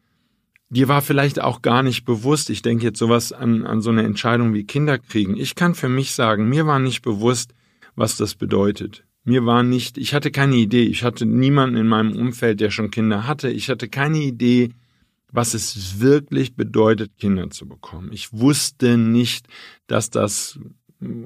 dir 0.71 0.87
war 0.87 1.01
vielleicht 1.01 1.41
auch 1.41 1.61
gar 1.61 1.83
nicht 1.83 2.05
bewusst, 2.05 2.49
ich 2.49 2.61
denke 2.61 2.85
jetzt 2.85 2.97
sowas 2.99 3.33
an, 3.33 3.65
an 3.65 3.81
so 3.81 3.91
eine 3.91 4.03
Entscheidung 4.03 4.53
wie 4.53 4.63
Kinder 4.63 4.97
kriegen. 4.97 5.35
Ich 5.37 5.53
kann 5.53 5.75
für 5.75 5.89
mich 5.89 6.13
sagen, 6.13 6.49
mir 6.49 6.65
war 6.65 6.79
nicht 6.79 7.01
bewusst, 7.01 7.53
was 7.95 8.15
das 8.15 8.35
bedeutet. 8.35 9.03
Mir 9.23 9.45
war 9.45 9.61
nicht, 9.63 9.97
ich 9.97 10.13
hatte 10.13 10.31
keine 10.31 10.55
Idee, 10.55 10.83
ich 10.83 11.03
hatte 11.03 11.25
niemanden 11.25 11.77
in 11.77 11.87
meinem 11.87 12.15
Umfeld, 12.15 12.59
der 12.59 12.71
schon 12.71 12.89
Kinder 12.89 13.27
hatte. 13.27 13.49
Ich 13.51 13.69
hatte 13.69 13.87
keine 13.87 14.17
Idee, 14.19 14.69
was 15.31 15.53
es 15.53 15.99
wirklich 15.99 16.55
bedeutet, 16.55 17.17
Kinder 17.17 17.49
zu 17.49 17.67
bekommen. 17.67 18.09
Ich 18.13 18.33
wusste 18.33 18.97
nicht, 18.97 19.47
dass 19.87 20.09
das 20.09 20.59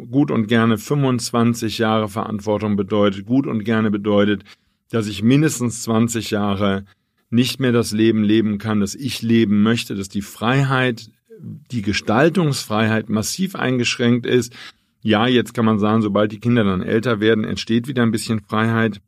gut 0.10 0.32
und 0.32 0.48
gerne 0.48 0.78
25 0.78 1.78
Jahre 1.78 2.10
Verantwortung 2.10 2.76
bedeutet, 2.76 3.26
gut 3.26 3.46
und 3.46 3.64
gerne 3.64 3.92
bedeutet, 3.92 4.44
dass 4.92 5.08
ich 5.08 5.24
mindestens 5.24 5.84
20 5.84 6.32
Jahre 6.32 6.86
nicht 7.30 7.60
mehr 7.60 7.72
das 7.72 7.92
Leben 7.92 8.24
leben 8.24 8.58
kann, 8.58 8.80
das 8.80 8.96
ich 8.96 9.22
leben 9.22 9.64
möchte, 9.64 9.96
dass 9.96 10.10
die 10.10 10.22
Freiheit, 10.22 11.10
die 11.40 11.82
Gestaltungsfreiheit 11.82 13.10
massiv 13.10 13.56
eingeschränkt 13.56 14.26
ist. 14.26 14.54
Ja, 15.02 15.28
jetzt 15.28 15.54
kann 15.54 15.66
man 15.66 15.80
sagen, 15.80 16.02
sobald 16.02 16.32
die 16.32 16.40
Kinder 16.40 16.64
dann 16.64 16.82
älter 16.82 17.20
werden, 17.20 17.44
entsteht 17.44 17.88
wieder 17.88 18.04
ein 18.04 18.12
bisschen 18.12 18.42
Freiheit. 18.42 19.02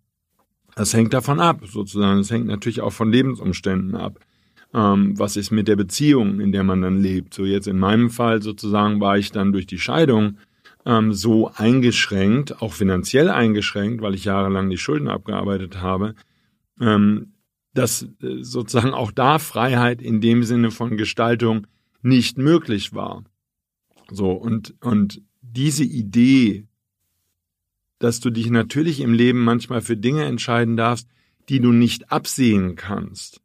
Das 0.76 0.94
hängt 0.94 1.14
davon 1.14 1.40
ab, 1.40 1.62
sozusagen. 1.66 2.20
Es 2.20 2.30
hängt 2.30 2.46
natürlich 2.46 2.82
auch 2.82 2.94
von 2.94 3.12
Lebensumständen 3.12 3.96
ab. 3.96 4.20
Ähm, 4.74 5.18
was 5.18 5.38
ist 5.38 5.52
mit 5.52 5.68
der 5.68 5.76
Beziehung, 5.76 6.40
in 6.40 6.52
der 6.52 6.64
man 6.64 6.82
dann 6.82 7.02
lebt? 7.02 7.34
So 7.34 7.46
jetzt 7.46 7.68
in 7.68 7.80
meinem 7.80 8.10
Fall 8.10 8.42
sozusagen 8.42 9.00
war 9.00 9.18
ich 9.18 9.32
dann 9.32 9.52
durch 9.52 9.66
die 9.66 9.80
Scheidung 9.80 10.38
ähm, 10.88 11.12
so 11.12 11.52
eingeschränkt, 11.54 12.62
auch 12.62 12.74
finanziell 12.74 13.30
eingeschränkt, 13.30 14.02
weil 14.02 14.16
ich 14.16 14.24
jahrelang 14.24 14.70
die 14.70 14.78
Schulden 14.78 15.10
abgearbeitet 15.10 15.82
habe, 15.82 16.16
ähm, 16.80 17.34
dass 17.74 18.04
äh, 18.04 18.42
sozusagen 18.42 18.94
auch 18.94 19.12
da 19.12 19.38
Freiheit 19.38 20.02
in 20.02 20.22
dem 20.22 20.44
Sinne 20.44 20.72
von 20.72 20.96
Gestaltung 20.96 21.68
nicht 22.02 22.38
möglich 22.38 22.94
war. 22.94 23.26
So, 24.10 24.32
und, 24.32 24.76
und 24.80 25.22
diese 25.42 25.84
Idee, 25.84 26.66
dass 28.00 28.22
du 28.22 28.30
dich 28.30 28.50
natürlich 28.50 29.02
im 29.02 29.14
Leben 29.14 29.44
manchmal 29.44 29.82
für 29.82 29.98
Dinge 29.98 30.24
entscheiden 30.24 30.78
darfst, 30.78 31.10
die 31.50 31.60
du 31.60 31.74
nicht 31.74 32.14
absehen 32.14 32.78
kannst. 32.78 33.42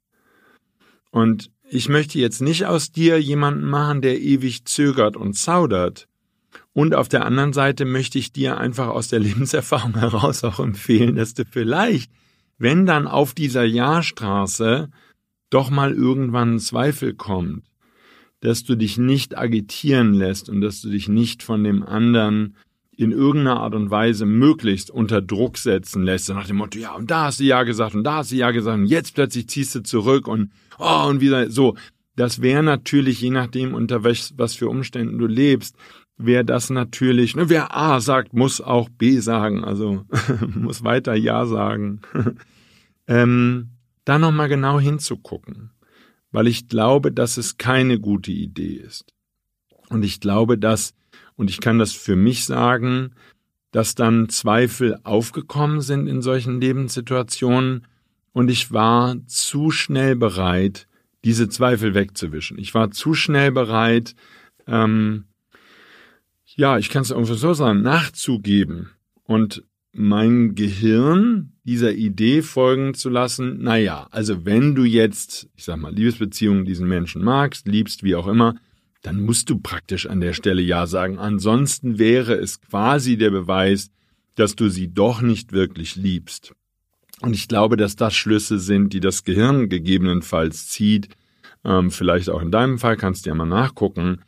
Und 1.11 1.51
ich 1.69 1.89
möchte 1.89 2.21
jetzt 2.21 2.41
nicht 2.41 2.67
aus 2.67 2.93
dir 2.93 3.21
jemanden 3.21 3.65
machen, 3.65 4.01
der 4.01 4.21
ewig 4.21 4.65
zögert 4.65 5.17
und 5.17 5.35
zaudert, 5.35 6.07
und 6.75 6.95
auf 6.95 7.09
der 7.09 7.27
anderen 7.27 7.53
Seite 7.53 7.85
möchte 7.85 8.19
ich 8.19 8.33
dir 8.33 8.59
einfach 8.59 8.89
aus 8.89 9.09
der 9.09 9.19
Lebenserfahrung 9.21 9.95
heraus 9.99 10.45
auch 10.45 10.61
empfehlen, 10.61 11.17
dass 11.17 11.35
du 11.35 11.45
vielleicht, 11.45 12.11
wenn 12.59 12.87
dann 12.87 13.07
auf 13.07 13.35
dieser 13.35 13.65
Jahrstraße 13.65 14.91
doch 15.51 15.71
mal 15.71 15.93
irgendwann 15.93 16.55
ein 16.55 16.61
Zweifel 16.61 17.15
kommt, 17.15 17.65
dass 18.41 18.65
du 18.65 18.75
dich 18.75 18.99
nicht 18.99 19.37
agitieren 19.37 20.15
lässt 20.15 20.49
und 20.49 20.61
dass 20.61 20.81
du 20.81 20.91
dich 20.91 21.09
nicht 21.09 21.43
von 21.43 21.63
dem 21.63 21.83
anderen 21.83 22.57
in 22.95 23.11
irgendeiner 23.11 23.61
Art 23.61 23.75
und 23.75 23.91
Weise 23.91 24.27
möglichst 24.27 24.91
unter 24.91 25.23
Druck 25.23 25.59
setzen 25.59 26.03
lässt, 26.03 26.29
nach 26.29 26.47
dem 26.47 26.57
Motto, 26.57 26.79
ja, 26.79 26.95
und 26.95 27.11
da 27.11 27.27
hast 27.27 27.41
du 27.41 27.45
ja 27.45 27.63
gesagt 27.63 27.95
und 27.95 28.05
da 28.05 28.17
hast 28.17 28.33
du 28.33 28.37
ja 28.37 28.51
gesagt 28.51 28.79
und 28.79 28.87
jetzt 28.87 29.15
plötzlich 29.15 29.49
ziehst 29.49 29.75
du 29.75 29.83
zurück 29.83 30.29
und 30.29 30.53
oh, 30.79 31.07
und 31.09 31.21
wieder 31.21 31.51
so. 31.51 31.77
Das 32.15 32.43
wäre 32.43 32.63
natürlich, 32.63 33.23
je 33.23 33.31
nachdem, 33.31 33.73
unter 33.75 34.05
was, 34.05 34.35
was 34.37 34.55
für 34.55 34.69
Umständen 34.69 35.17
du 35.17 35.27
lebst, 35.27 35.77
wäre 36.17 36.45
das 36.45 36.71
natürlich, 36.71 37.37
ne, 37.37 37.49
wer 37.49 37.77
A 37.77 38.01
sagt, 38.01 38.33
muss 38.33 38.61
auch 38.61 38.89
B 38.89 39.19
sagen, 39.19 39.65
also 39.65 40.05
muss 40.55 40.85
weiter 40.85 41.15
Ja 41.15 41.47
sagen. 41.47 42.01
ähm, 43.07 43.71
da 44.05 44.19
nochmal 44.19 44.49
genau 44.49 44.81
hinzugucken, 44.81 45.71
weil 46.31 46.47
ich 46.47 46.69
glaube, 46.69 47.13
dass 47.13 47.37
es 47.37 47.57
keine 47.57 48.01
gute 48.01 48.33
Idee 48.33 48.75
ist. 48.75 49.13
Und 49.89 50.05
ich 50.05 50.21
glaube, 50.21 50.59
dass, 50.59 50.95
und 51.37 51.51
ich 51.51 51.61
kann 51.61 51.79
das 51.79 51.93
für 51.93 52.17
mich 52.17 52.45
sagen, 52.45 53.15
dass 53.71 53.95
dann 53.95 54.29
Zweifel 54.29 54.99
aufgekommen 55.03 55.81
sind 55.81 56.07
in 56.07 56.23
solchen 56.23 56.61
Lebenssituationen 56.61 57.87
und 58.33 58.51
ich 58.51 58.73
war 58.73 59.17
zu 59.27 59.71
schnell 59.71 60.17
bereit, 60.17 60.89
diese 61.25 61.49
Zweifel 61.49 61.95
wegzuwischen. 61.95 62.59
Ich 62.59 62.75
war 62.75 62.91
zu 62.91 63.15
schnell 63.15 63.53
bereit, 63.53 64.15
ähm, 64.67 65.25
ja, 66.57 66.79
ich 66.79 66.91
kann 66.91 67.03
es 67.03 67.13
einfach 67.13 67.35
so 67.37 67.55
sagen, 67.55 67.83
nachzugeben 67.83 68.91
und 69.25 69.65
mein 69.93 70.55
Gehirn 70.55 71.53
dieser 71.65 71.93
Idee 71.93 72.43
folgen 72.43 72.95
zu 72.95 73.11
lassen, 73.11 73.63
naja, 73.63 74.09
also 74.11 74.45
wenn 74.45 74.75
du 74.75 74.85
jetzt, 74.85 75.49
ich 75.55 75.65
sag 75.65 75.77
mal, 75.77 75.95
Liebesbeziehungen 75.95 76.65
diesen 76.65 76.89
Menschen 76.89 77.23
magst, 77.23 77.69
liebst, 77.69 78.03
wie 78.03 78.15
auch 78.15 78.27
immer, 78.27 78.57
dann 79.03 79.21
musst 79.21 79.51
du 79.51 79.59
praktisch 79.59 80.07
an 80.07 80.21
der 80.21 80.33
Stelle 80.33 80.63
Ja 80.63 80.87
sagen. 80.87 81.19
Ansonsten 81.19 81.99
wäre 81.99 82.35
es 82.35 82.61
quasi 82.61 83.17
der 83.17 83.31
Beweis, 83.31 83.91
dass 84.37 84.57
du 84.57 84.69
sie 84.69 84.93
doch 84.93 85.21
nicht 85.21 85.53
wirklich 85.53 85.97
liebst. 85.97 86.55
Und 87.21 87.35
ich 87.35 87.49
glaube, 87.49 87.77
dass 87.77 87.97
das 87.97 88.15
Schlüsse 88.15 88.59
sind, 88.59 88.93
die 88.93 89.01
das 89.01 89.25
Gehirn 89.25 89.69
gegebenenfalls 89.69 90.69
zieht. 90.69 91.09
Ähm, 91.65 91.91
vielleicht 91.91 92.31
auch 92.31 92.41
in 92.41 92.51
deinem 92.51 92.79
Fall 92.79 92.97
kannst 92.97 93.27
du 93.27 93.31
ja 93.31 93.35
mal 93.35 93.47
nachgucken 93.47 94.21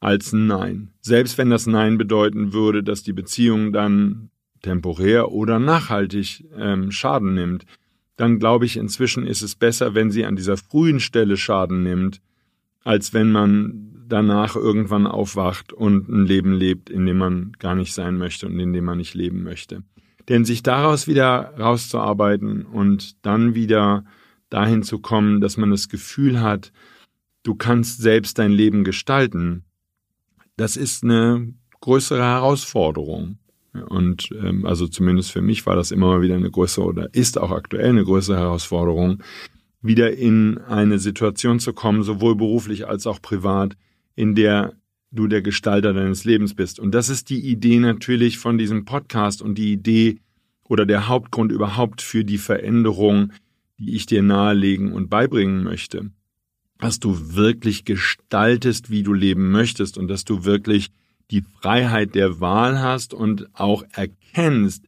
als 0.00 0.32
ein 0.32 0.48
Nein. 0.48 0.92
Selbst 1.00 1.38
wenn 1.38 1.50
das 1.50 1.68
Nein 1.68 1.98
bedeuten 1.98 2.52
würde, 2.52 2.82
dass 2.82 3.04
die 3.04 3.12
Beziehung 3.12 3.72
dann 3.72 4.30
temporär 4.62 5.30
oder 5.30 5.60
nachhaltig 5.60 6.44
ähm, 6.56 6.90
Schaden 6.90 7.34
nimmt, 7.34 7.64
dann 8.16 8.38
glaube 8.38 8.66
ich, 8.66 8.76
inzwischen 8.76 9.26
ist 9.26 9.42
es 9.42 9.54
besser, 9.54 9.94
wenn 9.94 10.10
sie 10.10 10.24
an 10.24 10.36
dieser 10.36 10.56
frühen 10.56 11.00
Stelle 11.00 11.36
Schaden 11.36 11.82
nimmt, 11.82 12.20
als 12.84 13.14
wenn 13.14 13.32
man 13.32 13.92
danach 14.08 14.56
irgendwann 14.56 15.06
aufwacht 15.06 15.72
und 15.72 16.08
ein 16.08 16.26
Leben 16.26 16.52
lebt, 16.52 16.90
in 16.90 17.06
dem 17.06 17.18
man 17.18 17.52
gar 17.58 17.74
nicht 17.74 17.94
sein 17.94 18.18
möchte 18.18 18.46
und 18.46 18.58
in 18.60 18.72
dem 18.72 18.84
man 18.84 18.98
nicht 18.98 19.14
leben 19.14 19.42
möchte. 19.42 19.82
Denn 20.28 20.44
sich 20.44 20.62
daraus 20.62 21.08
wieder 21.08 21.54
rauszuarbeiten 21.58 22.66
und 22.66 23.24
dann 23.24 23.54
wieder 23.54 24.04
dahin 24.50 24.82
zu 24.82 24.98
kommen, 24.98 25.40
dass 25.40 25.56
man 25.56 25.70
das 25.70 25.88
Gefühl 25.88 26.40
hat, 26.40 26.72
du 27.42 27.54
kannst 27.54 28.02
selbst 28.02 28.38
dein 28.38 28.52
Leben 28.52 28.84
gestalten, 28.84 29.64
das 30.56 30.76
ist 30.76 31.02
eine 31.02 31.54
größere 31.80 32.22
Herausforderung. 32.22 33.38
Und 33.88 34.30
ähm, 34.42 34.66
also 34.66 34.86
zumindest 34.86 35.32
für 35.32 35.42
mich 35.42 35.64
war 35.66 35.76
das 35.76 35.90
immer 35.90 36.08
mal 36.08 36.22
wieder 36.22 36.34
eine 36.34 36.50
größere 36.50 36.84
oder 36.84 37.14
ist 37.14 37.38
auch 37.38 37.50
aktuell 37.50 37.90
eine 37.90 38.04
größere 38.04 38.36
Herausforderung, 38.36 39.22
wieder 39.80 40.16
in 40.16 40.58
eine 40.58 40.98
Situation 40.98 41.58
zu 41.58 41.72
kommen, 41.72 42.02
sowohl 42.02 42.36
beruflich 42.36 42.86
als 42.86 43.06
auch 43.06 43.20
privat, 43.20 43.76
in 44.14 44.34
der 44.34 44.74
du 45.10 45.26
der 45.26 45.42
Gestalter 45.42 45.92
deines 45.92 46.24
Lebens 46.24 46.54
bist. 46.54 46.78
Und 46.78 46.94
das 46.94 47.08
ist 47.08 47.30
die 47.30 47.40
Idee 47.40 47.78
natürlich 47.78 48.38
von 48.38 48.58
diesem 48.58 48.84
Podcast 48.84 49.42
und 49.42 49.56
die 49.56 49.72
Idee 49.72 50.18
oder 50.68 50.86
der 50.86 51.08
Hauptgrund 51.08 51.52
überhaupt 51.52 52.00
für 52.00 52.24
die 52.24 52.38
Veränderung, 52.38 53.32
die 53.78 53.94
ich 53.94 54.06
dir 54.06 54.22
nahelegen 54.22 54.92
und 54.92 55.10
beibringen 55.10 55.64
möchte 55.64 56.10
dass 56.82 56.98
du 56.98 57.36
wirklich 57.36 57.84
gestaltest, 57.84 58.90
wie 58.90 59.04
du 59.04 59.12
leben 59.12 59.52
möchtest 59.52 59.96
und 59.96 60.08
dass 60.08 60.24
du 60.24 60.44
wirklich 60.44 60.90
die 61.32 61.42
Freiheit 61.60 62.14
der 62.14 62.40
Wahl 62.40 62.80
hast 62.80 63.14
und 63.14 63.48
auch 63.54 63.84
erkennst, 63.92 64.84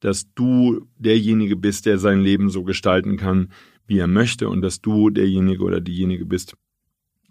dass 0.00 0.32
du 0.34 0.86
derjenige 0.96 1.56
bist, 1.56 1.86
der 1.86 1.98
sein 1.98 2.20
Leben 2.20 2.50
so 2.50 2.62
gestalten 2.62 3.16
kann, 3.16 3.50
wie 3.86 3.98
er 3.98 4.06
möchte 4.06 4.48
und 4.48 4.62
dass 4.62 4.80
du 4.80 5.10
derjenige 5.10 5.64
oder 5.64 5.80
diejenige 5.80 6.24
bist, 6.24 6.56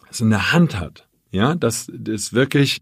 das 0.08 0.22
in 0.22 0.30
der 0.30 0.52
Hand 0.52 0.80
hat. 0.80 1.08
Ja, 1.32 1.56
das 1.56 1.88
wirklich 2.34 2.82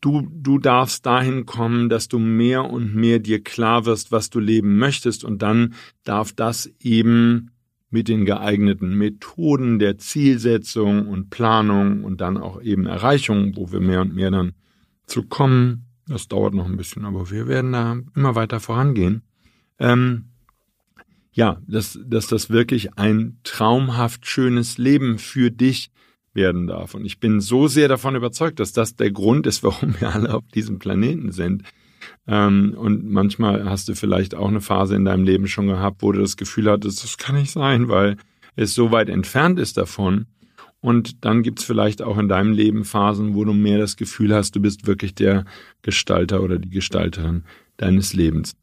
du 0.00 0.28
du 0.30 0.58
darfst 0.58 1.06
dahin 1.06 1.46
kommen, 1.46 1.88
dass 1.88 2.08
du 2.08 2.18
mehr 2.18 2.64
und 2.64 2.94
mehr 2.94 3.20
dir 3.20 3.42
klar 3.42 3.86
wirst, 3.86 4.12
was 4.12 4.28
du 4.28 4.38
leben 4.38 4.76
möchtest 4.76 5.24
und 5.24 5.40
dann 5.40 5.74
darf 6.04 6.32
das 6.32 6.70
eben 6.80 7.50
mit 7.92 8.08
den 8.08 8.24
geeigneten 8.24 8.96
Methoden 8.96 9.78
der 9.78 9.98
Zielsetzung 9.98 11.06
und 11.06 11.30
Planung 11.30 12.04
und 12.04 12.20
dann 12.20 12.38
auch 12.38 12.60
eben 12.62 12.86
Erreichung, 12.86 13.54
wo 13.54 13.70
wir 13.70 13.80
mehr 13.80 14.00
und 14.00 14.14
mehr 14.14 14.30
dann 14.30 14.54
zu 15.06 15.22
kommen. 15.22 15.84
Das 16.08 16.26
dauert 16.26 16.54
noch 16.54 16.66
ein 16.66 16.76
bisschen, 16.76 17.04
aber 17.04 17.30
wir 17.30 17.46
werden 17.46 17.72
da 17.72 17.98
immer 18.16 18.34
weiter 18.34 18.60
vorangehen. 18.60 19.22
Ähm, 19.78 20.24
ja, 21.32 21.60
dass, 21.66 21.98
dass 22.04 22.26
das 22.26 22.50
wirklich 22.50 22.98
ein 22.98 23.38
traumhaft 23.44 24.26
schönes 24.26 24.78
Leben 24.78 25.18
für 25.18 25.50
dich 25.50 25.90
werden 26.34 26.66
darf. 26.66 26.94
Und 26.94 27.04
ich 27.04 27.20
bin 27.20 27.40
so 27.40 27.68
sehr 27.68 27.88
davon 27.88 28.16
überzeugt, 28.16 28.58
dass 28.58 28.72
das 28.72 28.96
der 28.96 29.10
Grund 29.10 29.46
ist, 29.46 29.62
warum 29.62 30.00
wir 30.00 30.14
alle 30.14 30.34
auf 30.34 30.48
diesem 30.54 30.78
Planeten 30.78 31.30
sind. 31.30 31.62
Ähm, 32.26 32.74
und 32.76 33.10
manchmal 33.10 33.68
hast 33.68 33.88
du 33.88 33.94
vielleicht 33.94 34.34
auch 34.34 34.48
eine 34.48 34.60
Phase 34.60 34.96
in 34.96 35.04
deinem 35.04 35.24
Leben 35.24 35.48
schon 35.48 35.66
gehabt, 35.66 36.02
wo 36.02 36.12
du 36.12 36.20
das 36.20 36.36
Gefühl 36.36 36.70
hattest, 36.70 37.02
das 37.02 37.18
kann 37.18 37.36
nicht 37.36 37.50
sein, 37.50 37.88
weil 37.88 38.16
es 38.56 38.74
so 38.74 38.90
weit 38.90 39.08
entfernt 39.08 39.58
ist 39.58 39.76
davon. 39.76 40.26
Und 40.80 41.24
dann 41.24 41.42
gibt's 41.42 41.62
vielleicht 41.62 42.02
auch 42.02 42.18
in 42.18 42.28
deinem 42.28 42.52
Leben 42.52 42.84
Phasen, 42.84 43.34
wo 43.34 43.44
du 43.44 43.52
mehr 43.52 43.78
das 43.78 43.96
Gefühl 43.96 44.34
hast, 44.34 44.56
du 44.56 44.60
bist 44.60 44.86
wirklich 44.86 45.14
der 45.14 45.44
Gestalter 45.82 46.42
oder 46.42 46.58
die 46.58 46.70
Gestalterin 46.70 47.44
deines 47.76 48.14
Lebens. 48.14 48.54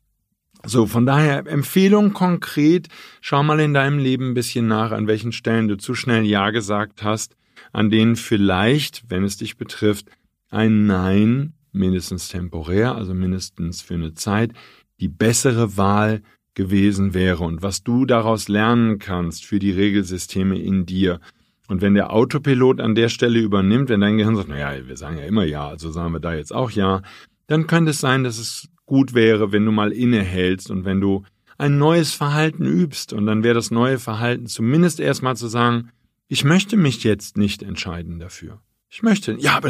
So, 0.65 0.85
von 0.85 1.05
daher 1.05 1.47
Empfehlung 1.47 2.11
konkret, 2.11 2.89
schau 3.21 3.41
mal 3.43 3.61
in 3.61 3.73
deinem 3.73 3.97
Leben 3.97 4.31
ein 4.31 4.33
bisschen 4.33 4.67
nach, 4.67 4.91
an 4.91 5.07
welchen 5.07 5.31
Stellen 5.31 5.69
du 5.69 5.77
zu 5.77 5.95
schnell 5.95 6.25
Ja 6.25 6.49
gesagt 6.49 7.03
hast, 7.03 7.37
an 7.71 7.89
denen 7.89 8.17
vielleicht, 8.17 9.09
wenn 9.09 9.23
es 9.23 9.37
dich 9.37 9.55
betrifft, 9.55 10.07
ein 10.49 10.85
Nein 10.85 11.53
mindestens 11.71 12.27
temporär, 12.29 12.95
also 12.95 13.13
mindestens 13.13 13.81
für 13.81 13.95
eine 13.95 14.13
Zeit, 14.13 14.51
die 14.99 15.07
bessere 15.07 15.77
Wahl 15.77 16.21
gewesen 16.55 17.13
wäre 17.13 17.43
und 17.43 17.61
was 17.61 17.83
du 17.83 18.05
daraus 18.05 18.47
lernen 18.47 18.99
kannst 18.99 19.45
für 19.45 19.59
die 19.59 19.71
Regelsysteme 19.71 20.59
in 20.59 20.85
dir. 20.85 21.19
Und 21.67 21.81
wenn 21.81 21.93
der 21.93 22.11
Autopilot 22.11 22.81
an 22.81 22.95
der 22.95 23.09
Stelle 23.09 23.39
übernimmt, 23.39 23.89
wenn 23.89 24.01
dein 24.01 24.17
Gehirn 24.17 24.35
sagt, 24.35 24.49
naja, 24.49 24.87
wir 24.87 24.97
sagen 24.97 25.17
ja 25.17 25.23
immer 25.23 25.45
ja, 25.45 25.67
also 25.67 25.91
sagen 25.91 26.13
wir 26.13 26.19
da 26.19 26.33
jetzt 26.33 26.53
auch 26.53 26.71
ja, 26.71 27.01
dann 27.47 27.67
könnte 27.67 27.91
es 27.91 27.99
sein, 27.99 28.23
dass 28.23 28.39
es 28.39 28.67
gut 28.85 29.13
wäre, 29.13 29.51
wenn 29.51 29.65
du 29.65 29.71
mal 29.71 29.91
innehältst 29.91 30.69
und 30.71 30.83
wenn 30.83 30.99
du 30.99 31.23
ein 31.57 31.77
neues 31.77 32.13
Verhalten 32.13 32.65
übst. 32.65 33.13
Und 33.13 33.25
dann 33.27 33.43
wäre 33.43 33.53
das 33.53 33.69
neue 33.69 33.99
Verhalten 33.99 34.47
zumindest 34.47 34.99
erstmal 34.99 35.35
zu 35.35 35.47
sagen, 35.47 35.91
ich 36.27 36.43
möchte 36.43 36.77
mich 36.77 37.03
jetzt 37.03 37.37
nicht 37.37 37.63
entscheiden 37.63 38.19
dafür. 38.19 38.61
Ich 38.89 39.03
möchte, 39.03 39.33
ja, 39.33 39.57
aber 39.57 39.69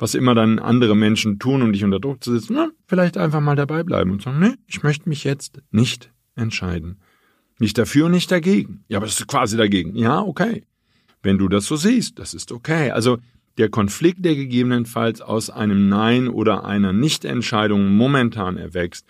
was 0.00 0.14
immer 0.14 0.34
dann 0.34 0.58
andere 0.58 0.96
Menschen 0.96 1.38
tun, 1.38 1.62
um 1.62 1.72
dich 1.72 1.84
unter 1.84 2.00
Druck 2.00 2.24
zu 2.24 2.32
setzen, 2.32 2.54
na, 2.56 2.70
vielleicht 2.86 3.18
einfach 3.18 3.40
mal 3.40 3.54
dabei 3.54 3.82
bleiben 3.82 4.10
und 4.10 4.22
sagen, 4.22 4.40
nee, 4.40 4.54
ich 4.66 4.82
möchte 4.82 5.08
mich 5.08 5.24
jetzt 5.24 5.60
nicht 5.70 6.10
entscheiden. 6.34 7.00
Nicht 7.58 7.76
dafür 7.76 8.06
und 8.06 8.12
nicht 8.12 8.30
dagegen. 8.30 8.84
Ja, 8.88 8.96
aber 8.96 9.06
das 9.06 9.20
ist 9.20 9.26
quasi 9.26 9.58
dagegen. 9.58 9.94
Ja, 9.94 10.22
okay. 10.22 10.64
Wenn 11.22 11.36
du 11.36 11.48
das 11.48 11.66
so 11.66 11.76
siehst, 11.76 12.18
das 12.18 12.32
ist 12.32 12.50
okay. 12.50 12.90
Also 12.90 13.18
der 13.58 13.68
Konflikt, 13.68 14.24
der 14.24 14.36
gegebenenfalls 14.36 15.20
aus 15.20 15.50
einem 15.50 15.90
Nein 15.90 16.28
oder 16.28 16.64
einer 16.64 16.94
Nichtentscheidung 16.94 17.94
momentan 17.94 18.56
erwächst, 18.56 19.06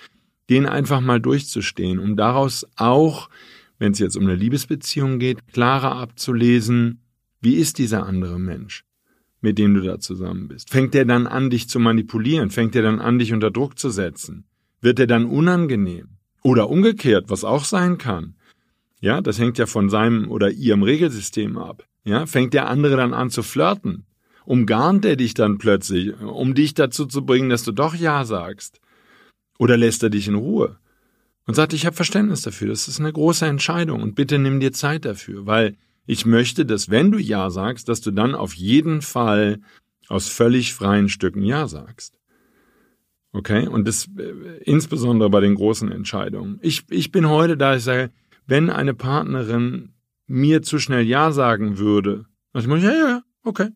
den 0.49 0.67
einfach 0.67 1.01
mal 1.01 1.21
durchzustehen, 1.21 2.01
um 2.01 2.17
daraus 2.17 2.67
auch, 2.75 3.31
wenn 3.79 3.93
es 3.93 4.01
jetzt 4.01 4.17
um 4.17 4.25
eine 4.25 4.35
Liebesbeziehung 4.35 5.21
geht, 5.21 5.39
klarer 5.53 5.95
abzulesen, 5.95 7.01
wie 7.41 7.55
ist 7.55 7.79
dieser 7.79 8.05
andere 8.07 8.41
Mensch? 8.41 8.85
Mit 9.41 9.59
dem 9.59 9.75
du 9.75 9.81
da 9.81 9.99
zusammen 9.99 10.49
bist? 10.49 10.71
Fängt 10.71 10.95
er 10.95 11.05
dann 11.05 11.27
an, 11.27 11.51
dich 11.51 11.69
zu 11.69 11.79
manipulieren? 11.79 12.51
Fängt 12.51 12.77
er 12.77 12.83
dann 12.83 13.01
an, 13.01 13.19
dich 13.19 13.33
unter 13.33 13.51
Druck 13.51 13.79
zu 13.79 13.91
setzen? 13.91 14.45
Wird 14.81 14.99
er 14.99 15.07
dann 15.07 15.27
unangenehm? 15.27 16.09
Oder 16.43 16.71
umgekehrt, 16.71 17.27
was 17.29 17.45
auch 17.45 17.65
sein 17.65 17.99
kann. 17.99 18.35
Ja, 19.01 19.21
das 19.21 19.39
hängt 19.39 19.59
ja 19.59 19.67
von 19.67 19.89
seinem 19.89 20.31
oder 20.31 20.51
ihrem 20.51 20.83
Regelsystem 20.83 21.59
ab. 21.59 21.87
Ja, 22.05 22.27
fängt 22.27 22.55
der 22.55 22.69
andere 22.69 22.97
dann 22.97 23.15
an 23.15 23.31
zu 23.31 23.43
flirten? 23.43 24.07
Umgarnt 24.45 25.05
er 25.05 25.17
dich 25.17 25.35
dann 25.35 25.59
plötzlich, 25.59 26.19
um 26.21 26.55
dich 26.55 26.75
dazu 26.75 27.07
zu 27.07 27.25
bringen, 27.25 27.51
dass 27.51 27.63
du 27.63 27.73
doch 27.73 27.95
Ja 27.95 28.25
sagst? 28.25 28.81
Oder 29.59 29.77
lässt 29.77 30.03
er 30.03 30.11
dich 30.11 30.29
in 30.29 30.35
Ruhe? 30.35 30.79
Und 31.47 31.55
sagt, 31.55 31.73
ich 31.73 31.85
habe 31.85 31.97
Verständnis 31.97 32.43
dafür, 32.43 32.69
das 32.69 32.89
ist 32.89 33.01
eine 33.01 33.13
große 33.13 33.47
Entscheidung 33.47 34.03
und 34.03 34.15
bitte 34.15 34.39
nimm 34.39 34.61
dir 34.61 34.73
Zeit 34.73 35.05
dafür, 35.05 35.47
weil 35.47 35.77
ich 36.11 36.27
möchte, 36.27 36.67
dass 36.67 36.91
wenn 36.91 37.13
du 37.13 37.19
Ja 37.19 37.51
sagst, 37.51 37.89
dass 37.89 38.01
du 38.01 38.11
dann 38.11 38.35
auf 38.35 38.55
jeden 38.55 39.01
Fall 39.01 39.61
aus 40.09 40.29
völlig 40.29 40.75
freien 40.75 41.09
Stücken 41.09 41.45
Ja 41.45 41.69
sagst. 41.69 42.19
Okay? 43.33 43.69
Und 43.69 43.87
das 43.87 44.09
äh, 44.19 44.59
insbesondere 44.65 45.31
bei 45.31 45.41
den 45.41 45.55
großen 45.55 45.93
Entscheidungen. 45.93 46.59
Ich, 46.63 46.83
ich 46.91 47.13
bin 47.13 47.29
heute 47.29 47.57
da, 47.57 47.77
ich 47.77 47.85
sage, 47.85 48.11
wenn 48.45 48.71
eine 48.71 48.93
Partnerin 48.93 49.93
mir 50.27 50.63
zu 50.63 50.81
schnell 50.81 51.07
Ja 51.07 51.31
sagen 51.31 51.79
würde, 51.79 52.27
dann 52.53 52.77
ich, 52.77 52.83
ja, 52.83 52.93
ja, 52.93 53.23
okay. 53.45 53.69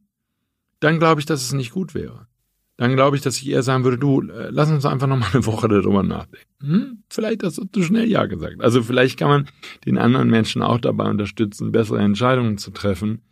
Dann 0.81 0.99
glaube 0.99 1.21
ich, 1.21 1.27
dass 1.27 1.41
es 1.41 1.53
nicht 1.53 1.71
gut 1.71 1.95
wäre 1.95 2.27
dann 2.77 2.97
glaube 2.97 3.17
ich, 3.17 3.23
dass 3.23 3.37
ich 3.39 3.49
eher 3.49 3.63
sagen 3.63 3.85
würde, 3.85 3.99
du, 3.99 4.23
äh, 4.23 4.49
lass 4.51 4.71
uns 4.71 4.85
einfach 4.85 5.07
noch 5.07 5.19
mal 5.19 5.29
eine 5.33 5.47
Woche 5.47 5.69
darüber 5.69 6.03
nachdenken. 6.03 6.49
Hm? 6.61 7.03
Vielleicht 7.09 7.43
hast 7.43 7.59
du 7.59 7.65
zu 7.65 7.83
schnell 7.83 8.09
Ja 8.09 8.27
gesagt. 8.27 8.61
Also 8.61 8.83
vielleicht 8.83 9.19
kann 9.19 9.29
man 9.29 9.49
den 9.87 9.99
anderen 9.99 10.29
Menschen 10.29 10.63
auch 10.63 10.79
dabei 10.79 11.09
unterstützen, 11.09 11.73
bessere 11.73 12.01
Entscheidungen 12.01 12.59
zu 12.59 12.73
treffen, 12.73 13.23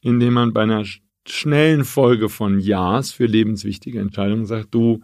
indem 0.00 0.34
man 0.34 0.52
bei 0.52 0.62
einer 0.62 0.84
schnellen 1.26 1.84
Folge 1.84 2.28
von 2.28 2.60
Ja's 2.60 3.10
für 3.10 3.26
lebenswichtige 3.26 3.98
Entscheidungen 3.98 4.46
sagt, 4.46 4.72
du, 4.72 5.02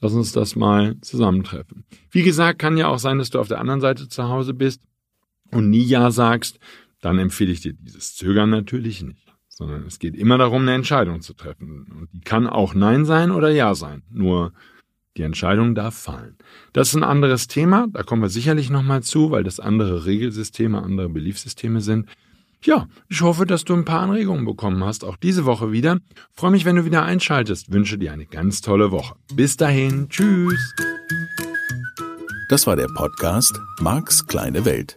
lass 0.00 0.14
uns 0.14 0.32
das 0.32 0.56
mal 0.56 0.96
zusammentreffen. 1.02 1.84
Wie 2.10 2.22
gesagt, 2.22 2.58
kann 2.58 2.78
ja 2.78 2.88
auch 2.88 2.98
sein, 2.98 3.18
dass 3.18 3.28
du 3.28 3.38
auf 3.38 3.48
der 3.48 3.60
anderen 3.60 3.82
Seite 3.82 4.08
zu 4.08 4.28
Hause 4.28 4.54
bist 4.54 4.82
und 5.50 5.68
nie 5.68 5.84
Ja 5.84 6.10
sagst, 6.10 6.58
dann 7.02 7.18
empfehle 7.18 7.52
ich 7.52 7.60
dir 7.60 7.74
dieses 7.74 8.14
Zögern 8.14 8.48
natürlich 8.48 9.02
nicht 9.02 9.29
sondern 9.60 9.84
es 9.86 9.98
geht 9.98 10.16
immer 10.16 10.38
darum, 10.38 10.62
eine 10.62 10.74
Entscheidung 10.74 11.20
zu 11.20 11.34
treffen. 11.34 11.86
Und 12.00 12.08
die 12.14 12.20
kann 12.20 12.46
auch 12.46 12.74
Nein 12.74 13.04
sein 13.04 13.30
oder 13.30 13.50
Ja 13.50 13.74
sein. 13.74 14.02
Nur 14.10 14.52
die 15.16 15.22
Entscheidung 15.22 15.74
darf 15.74 15.94
fallen. 15.94 16.36
Das 16.72 16.88
ist 16.88 16.94
ein 16.94 17.04
anderes 17.04 17.46
Thema, 17.46 17.86
da 17.92 18.02
kommen 18.02 18.22
wir 18.22 18.30
sicherlich 18.30 18.70
nochmal 18.70 19.02
zu, 19.02 19.30
weil 19.30 19.44
das 19.44 19.60
andere 19.60 20.06
Regelsysteme, 20.06 20.82
andere 20.82 21.10
Beliefssysteme 21.10 21.82
sind. 21.82 22.08
Ja, 22.62 22.86
ich 23.08 23.20
hoffe, 23.20 23.44
dass 23.44 23.64
du 23.64 23.74
ein 23.74 23.84
paar 23.84 24.00
Anregungen 24.00 24.44
bekommen 24.46 24.82
hast, 24.82 25.04
auch 25.04 25.16
diese 25.16 25.44
Woche 25.44 25.72
wieder. 25.72 25.98
Freue 26.32 26.52
mich, 26.52 26.64
wenn 26.64 26.76
du 26.76 26.84
wieder 26.84 27.02
einschaltest. 27.02 27.70
Wünsche 27.70 27.98
dir 27.98 28.12
eine 28.12 28.26
ganz 28.26 28.62
tolle 28.62 28.90
Woche. 28.90 29.14
Bis 29.34 29.56
dahin, 29.56 30.08
tschüss. 30.08 30.74
Das 32.48 32.66
war 32.66 32.76
der 32.76 32.88
Podcast 32.88 33.58
Marks 33.80 34.26
kleine 34.26 34.64
Welt. 34.64 34.96